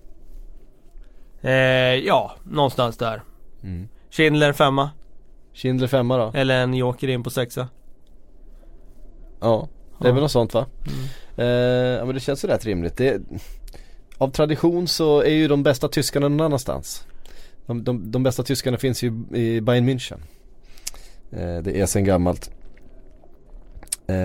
[1.40, 1.52] Eh,
[1.94, 3.22] ja, någonstans där.
[3.62, 3.88] Mm.
[4.10, 4.90] Schindler femma.
[5.54, 6.32] Schindler femma då.
[6.34, 7.68] Eller en joker in på sexa.
[9.40, 9.68] Ja,
[9.98, 10.66] det är väl något sånt va?
[10.86, 10.98] Mm.
[11.36, 12.96] Eh, ja men det känns ju rätt rimligt.
[12.96, 13.22] Det,
[14.18, 17.04] av tradition så är ju de bästa tyskarna någon annanstans.
[17.66, 20.18] De, de, de bästa tyskarna finns ju i Bayern München.
[21.30, 22.50] Eh, det är sen gammalt.
[24.06, 24.16] Eh,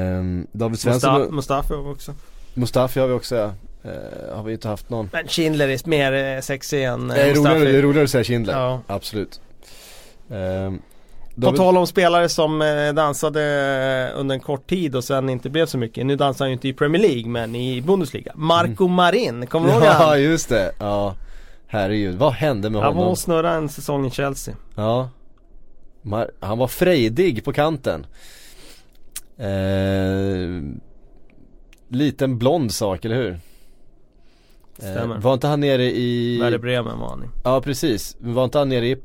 [0.51, 2.13] David Svensson Mustafa, Mustafa har vi också.
[2.53, 3.53] Mustafi har vi också ja.
[3.83, 5.09] Eh, har vi inte haft någon.
[5.13, 8.09] Men Schindler är mer eh, sexig än eh, det är roligare, det är roligare att
[8.09, 8.53] säga Schindler.
[8.53, 8.81] Ja.
[8.87, 9.41] Absolut.
[10.27, 10.81] Um,
[11.35, 15.65] på tal om spelare som eh, dansade under en kort tid och sen inte blev
[15.65, 16.05] så mycket.
[16.05, 18.31] Nu dansar han ju inte i Premier League men i Bundesliga.
[18.35, 18.95] Marco mm.
[18.95, 21.15] Marin, kommer du ihåg Ja just det, ja.
[21.67, 22.95] Herregud, vad hände med honom?
[22.95, 24.55] Han var och snurrade en säsong i Chelsea.
[24.75, 25.09] Ja.
[26.39, 28.05] Han var frejdig på kanten.
[29.37, 30.61] Eh,
[31.87, 33.39] liten blond sak, eller hur?
[34.77, 35.15] Stämmer.
[35.15, 36.39] Eh, var inte han nere i...
[36.41, 38.97] Werder Bremen var han Ja precis, var inte han nere i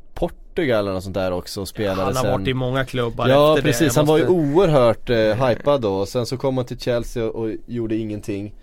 [0.57, 2.33] Portugal eller något sånt där också och spelade ja, Han har sen...
[2.33, 4.01] varit i många klubbar Ja efter precis, det.
[4.01, 4.25] han måste...
[4.25, 7.51] var ju oerhört eh, hypad då och sen så kom han till Chelsea och, och
[7.67, 8.55] gjorde ingenting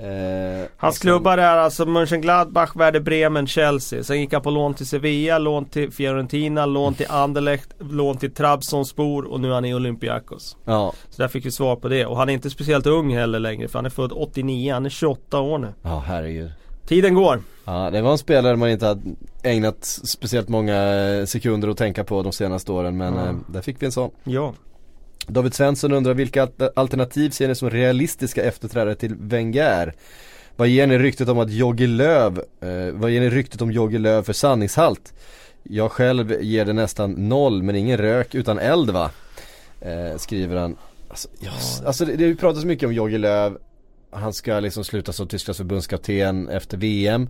[0.00, 4.04] Eh, Hans klubbar är alltså Mönchengladbach, Werder Bremen, Chelsea.
[4.04, 8.34] Sen gick han på lån till Sevilla, lån till Fiorentina, lån till Anderlecht, lån till
[8.34, 10.56] Trabzonspor och nu är han i Olympiakos.
[10.64, 10.92] Ja.
[11.10, 12.06] Så där fick vi svar på det.
[12.06, 14.90] Och han är inte speciellt ung heller längre för han är född 89, han är
[14.90, 15.72] 28 år nu.
[15.82, 16.50] Ja herregud.
[16.88, 17.42] Tiden går.
[17.64, 19.00] Ja det var en spelare man inte hade
[19.42, 20.76] ägnat speciellt många
[21.26, 24.10] sekunder att tänka på de senaste åren men eh, där fick vi en sån.
[24.24, 24.54] Ja.
[25.26, 29.94] David Svensson undrar vilka alternativ ser ni som realistiska efterträdare till Wenger?
[30.56, 33.98] Vad ger ni ryktet om att Jogge Löv, eh, vad ger ni ryktet om Jogge
[33.98, 35.14] Löv för sanningshalt?
[35.62, 39.10] Jag själv ger det nästan noll men ingen rök utan eld va?
[39.80, 40.76] Eh, skriver han.
[41.08, 41.82] Alltså, yes.
[41.86, 43.58] alltså det, det pratas mycket om Jogge Löv.
[44.10, 47.28] Han ska liksom sluta som Tysklands förbundskapten efter VM.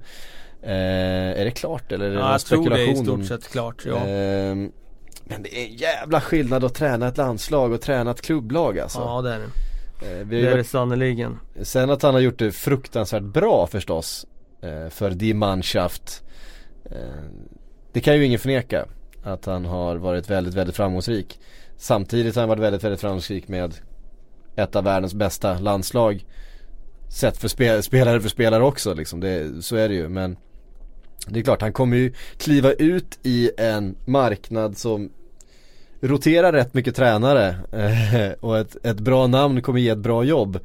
[0.62, 3.49] Eh, är det klart eller är det ja, jag tror det är i stort sett
[3.49, 3.97] klart ja.
[3.97, 4.55] Eh,
[5.24, 8.99] men det är en jävla skillnad att träna ett landslag och träna ett klubblag alltså.
[8.99, 10.20] Ja det är det.
[10.20, 11.39] Eh, det är det sannerligen.
[11.62, 14.26] Sen att han har gjort det fruktansvärt bra förstås.
[14.62, 16.22] Eh, för Die Mannschaft.
[16.85, 16.97] Eh,
[17.93, 18.87] det kan ju ingen förneka.
[19.22, 21.41] Att han har varit väldigt, väldigt framgångsrik.
[21.76, 23.74] Samtidigt har han varit väldigt, väldigt framgångsrik med
[24.57, 26.24] ett av världens bästa landslag.
[27.09, 29.21] Sett för spel spelare för spelare också liksom.
[29.21, 30.37] Det, så är det ju men
[31.27, 35.11] det är klart, han kommer ju kliva ut i en marknad som
[36.01, 40.59] roterar rätt mycket tränare eh, och ett, ett bra namn kommer ge ett bra jobb.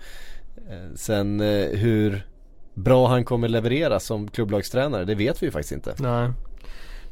[0.69, 2.25] Eh, sen eh, hur
[2.73, 5.95] bra han kommer leverera som klubblagstränare, det vet vi ju faktiskt inte.
[5.99, 6.29] Nej.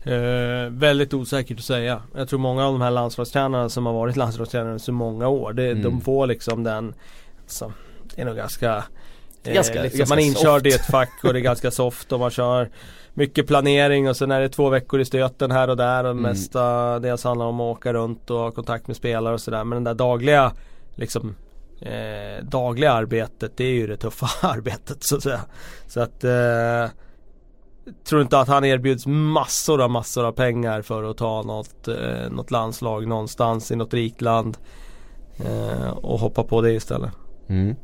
[0.03, 2.01] Eh, väldigt osäkert att säga.
[2.15, 5.71] Jag tror många av de här landslagstränarna som har varit landslagstränare så många år, det,
[5.71, 5.83] mm.
[5.83, 6.93] de får liksom den,
[7.41, 7.73] alltså,
[8.15, 8.83] det är nog ganska
[9.43, 12.19] ganska, liksom ganska man är inkörd i ett fack och det är ganska soft och
[12.19, 12.69] man kör
[13.13, 16.23] mycket planering och sen är det två veckor i stöten här och där och mm.
[16.23, 19.63] mesta dels handlar om att åka runt och ha kontakt med spelare och sådär.
[19.63, 20.51] Men den där dagliga
[20.95, 21.35] liksom
[21.81, 25.41] eh, dagliga arbetet det är ju det tuffa arbetet så att säga.
[25.87, 26.89] Så att eh,
[28.03, 32.29] tror inte att han erbjuds massor av massor av pengar för att ta något, eh,
[32.31, 34.57] något landslag någonstans i något rikt land.
[35.45, 37.11] Eh, och hoppa på det istället.
[37.49, 37.75] Mm.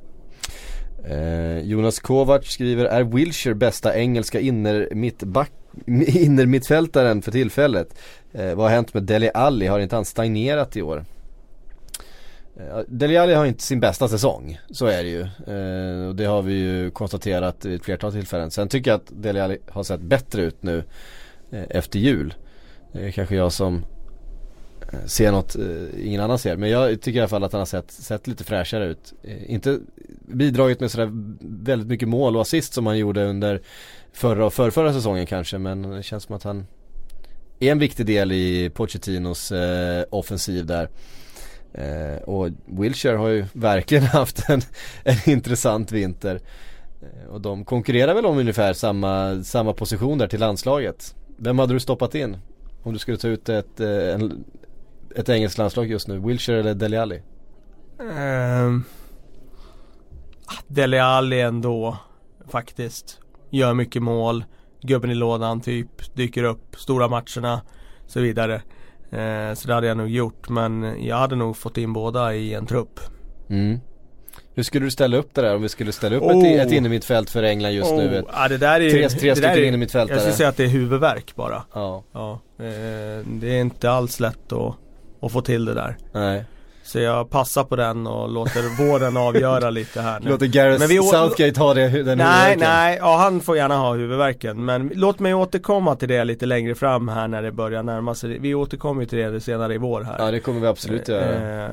[1.67, 5.51] Jonas Kovac skriver, är Wilshire bästa engelska inner mittback
[6.07, 7.97] innermittfältaren för tillfället.
[8.33, 9.67] Eh, vad har hänt med Dele Alli?
[9.67, 11.05] Har inte han stagnerat i år?
[12.59, 15.21] Eh, Dele Alli har inte sin bästa säsong, så är det ju.
[15.21, 18.51] Eh, och det har vi ju konstaterat vid ett flertal tillfällen.
[18.51, 20.83] Sen tycker jag att Dele Alli har sett bättre ut nu
[21.51, 22.33] eh, efter jul.
[22.91, 23.83] Det är kanske jag som
[24.93, 26.57] Eh, Se något eh, ingen annan ser.
[26.57, 29.13] Men jag tycker i alla fall att han har sett, sett lite fräschare ut.
[29.23, 29.79] Eh, inte
[30.27, 31.09] bidragit med sådär
[31.39, 33.61] väldigt mycket mål och assist som han gjorde under
[34.13, 35.57] förra och förra säsongen kanske.
[35.57, 36.65] Men det känns som att han
[37.59, 40.89] är en viktig del i Pochettinos eh, offensiv där.
[41.73, 44.61] Eh, och Wilshire har ju verkligen haft en,
[45.03, 46.39] en intressant vinter.
[47.01, 51.15] Eh, och de konkurrerar väl om ungefär samma, samma position där till landslaget.
[51.37, 52.37] Vem hade du stoppat in?
[52.83, 54.43] Om du skulle ta ut ett, en,
[55.17, 57.21] ett engelskt landslag just nu, Wilshire eller Dele Alli?
[57.99, 58.83] Um,
[60.67, 61.97] Dele Alli ändå
[62.47, 63.19] faktiskt.
[63.49, 64.45] Gör mycket mål.
[64.81, 66.15] Gubben i lådan typ.
[66.15, 67.61] Dyker upp stora matcherna.
[68.07, 68.55] Så vidare.
[69.11, 70.49] Eh, så det hade jag nog gjort.
[70.49, 72.99] Men jag hade nog fått in båda i en trupp.
[73.49, 73.79] Mm.
[74.53, 76.47] Hur skulle du ställa upp det där om vi skulle ställa upp oh.
[76.47, 77.97] ett, ett innermittfält för England just oh.
[77.97, 78.17] nu?
[78.17, 80.15] Ett, ja, det där är, tre tre stycken innermittfältare.
[80.15, 81.63] Jag skulle säga att det är huvudvärk bara.
[81.73, 82.03] Ja.
[82.13, 84.75] ja eh, det är inte alls lätt att,
[85.21, 85.97] att få till det där.
[86.11, 86.45] Nej.
[86.83, 90.29] Så jag passar på den och låter vården avgöra lite här nu.
[90.29, 92.59] Låter Gareth men vi Southgate ha det, den Nej, huvudvärken.
[92.59, 94.65] nej, ja han får gärna ha huvudvärken.
[94.65, 98.39] Men låt mig återkomma till det lite längre fram här när det börjar närma sig.
[98.39, 100.15] Vi återkommer ju till det senare i vår här.
[100.19, 101.65] Ja det kommer vi absolut göra.
[101.65, 101.71] Eh,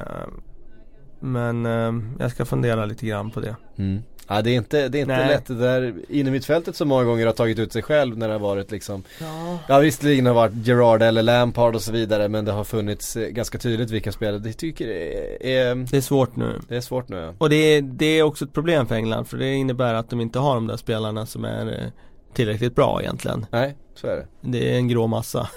[1.21, 3.57] men eh, jag ska fundera lite grann på det.
[3.79, 4.03] Mm.
[4.29, 5.47] Ja det är inte, det är inte lätt.
[5.47, 8.71] Det där innermittfältet som många gånger har tagit ut sig själv när det har varit
[8.71, 12.53] liksom Ja, ja visserligen har det varit Gerard eller Lampard och så vidare men det
[12.53, 14.39] har funnits eh, ganska tydligt vilka spelare.
[14.39, 16.61] Det tycker är, är Det är svårt nu.
[16.69, 17.33] Det är svårt nu ja.
[17.39, 20.21] Och det är, det är också ett problem för England för det innebär att de
[20.21, 21.89] inte har de där spelarna som är eh,
[22.35, 23.47] tillräckligt bra egentligen.
[23.51, 24.27] Nej, så är det.
[24.41, 25.49] Det är en grå massa.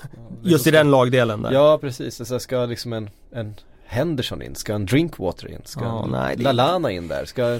[0.41, 1.51] Ja, Just i den lagdelen där.
[1.51, 3.55] Ja precis, alltså ska liksom en, en
[3.85, 7.59] Henderson in, ska en Drinkwater in, ska ja, en nej, Lalana in där, ska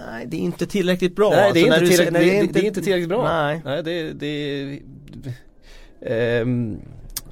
[0.00, 1.30] Nej det är inte tillräckligt bra.
[1.30, 3.42] Nej det är, alltså, inte, tillräckligt, det, är inte, det är inte tillräckligt bra.
[3.42, 4.78] Nej, nej det, det,
[6.00, 6.80] det um,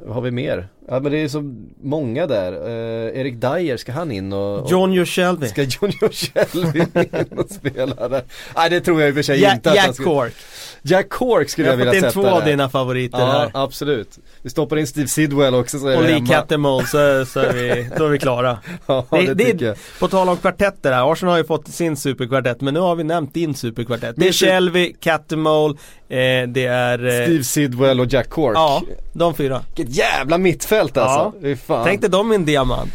[0.05, 0.69] vad har vi mer?
[0.89, 2.53] Ja men det är så många där.
[2.53, 5.49] Uh, Erik Dyer, ska han in och, och John Shelby.
[5.49, 8.23] Ska John Shelby in och spela där?
[8.57, 10.05] Nej det tror jag i och för sig ja, inte Jack att han ska...
[10.05, 10.35] Cork.
[10.83, 12.69] Jack Cork skulle jag, jag vilja sätta där Jag har fått in två av dina
[12.69, 13.51] favoriter ja, här.
[13.55, 14.19] Ja absolut.
[14.43, 17.91] Vi stoppar in Steve Sidwell också så är Och Lee Cattermole så, så är vi,
[17.99, 18.59] då är vi klara.
[18.87, 19.77] Ja det, det, det jag.
[20.01, 23.05] På tal om kvartetter här, Arsenal har ju fått sin superkvartett men nu har vi
[23.05, 24.15] nämnt din superkvartett.
[24.17, 25.75] Det är Shelby, Cattermole,
[26.09, 27.25] eh, det är eh...
[27.25, 28.57] Steve Sidwell och Jack Cork.
[28.57, 28.83] Ja,
[29.13, 29.63] de fyra.
[29.77, 31.57] Vilket jävla mittfält alltså, ja.
[31.57, 31.85] fan.
[31.85, 32.93] Tänk dig dem i en diamant.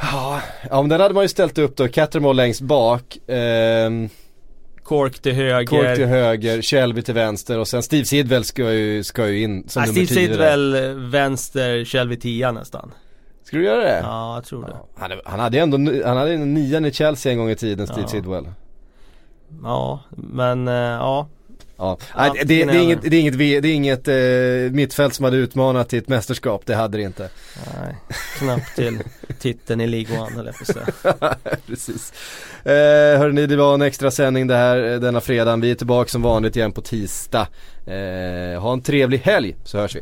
[0.00, 0.40] Ja,
[0.70, 4.08] men den hade man ju ställt upp då, Cattermole längst bak ehm
[4.84, 5.66] Cork till höger.
[5.66, 9.68] Cork till höger, Shelby till vänster och sen Steve Sidwell ska ju, ska ju in
[9.68, 12.92] som ja, nummer Steve Sidwell vänster, Shelby tia nästan.
[13.44, 14.00] Ska du göra det?
[14.02, 14.72] Ja, jag tror det.
[14.72, 18.02] Ja, han, han, hade ändå, han hade nian i Chelsea en gång i tiden, Steve
[18.02, 18.08] ja.
[18.08, 18.46] Sidwell.
[19.62, 21.28] Ja, men uh, ja
[21.76, 25.24] Ja, Nej, det, det, är inget, det är inget, det är inget eh, mittfält som
[25.24, 27.28] hade utmanat till ett mästerskap, det hade det inte.
[27.80, 27.96] Nej,
[28.38, 28.98] knappt till
[29.40, 30.86] titeln i League One eller på säga.
[31.66, 32.12] Precis.
[32.64, 35.56] Eh, Hörrni, det var en extra sändning det här eh, denna fredag.
[35.56, 37.48] Vi är tillbaka som vanligt igen på tisdag.
[37.86, 40.00] Eh, Ha en trevlig helg så hörs vi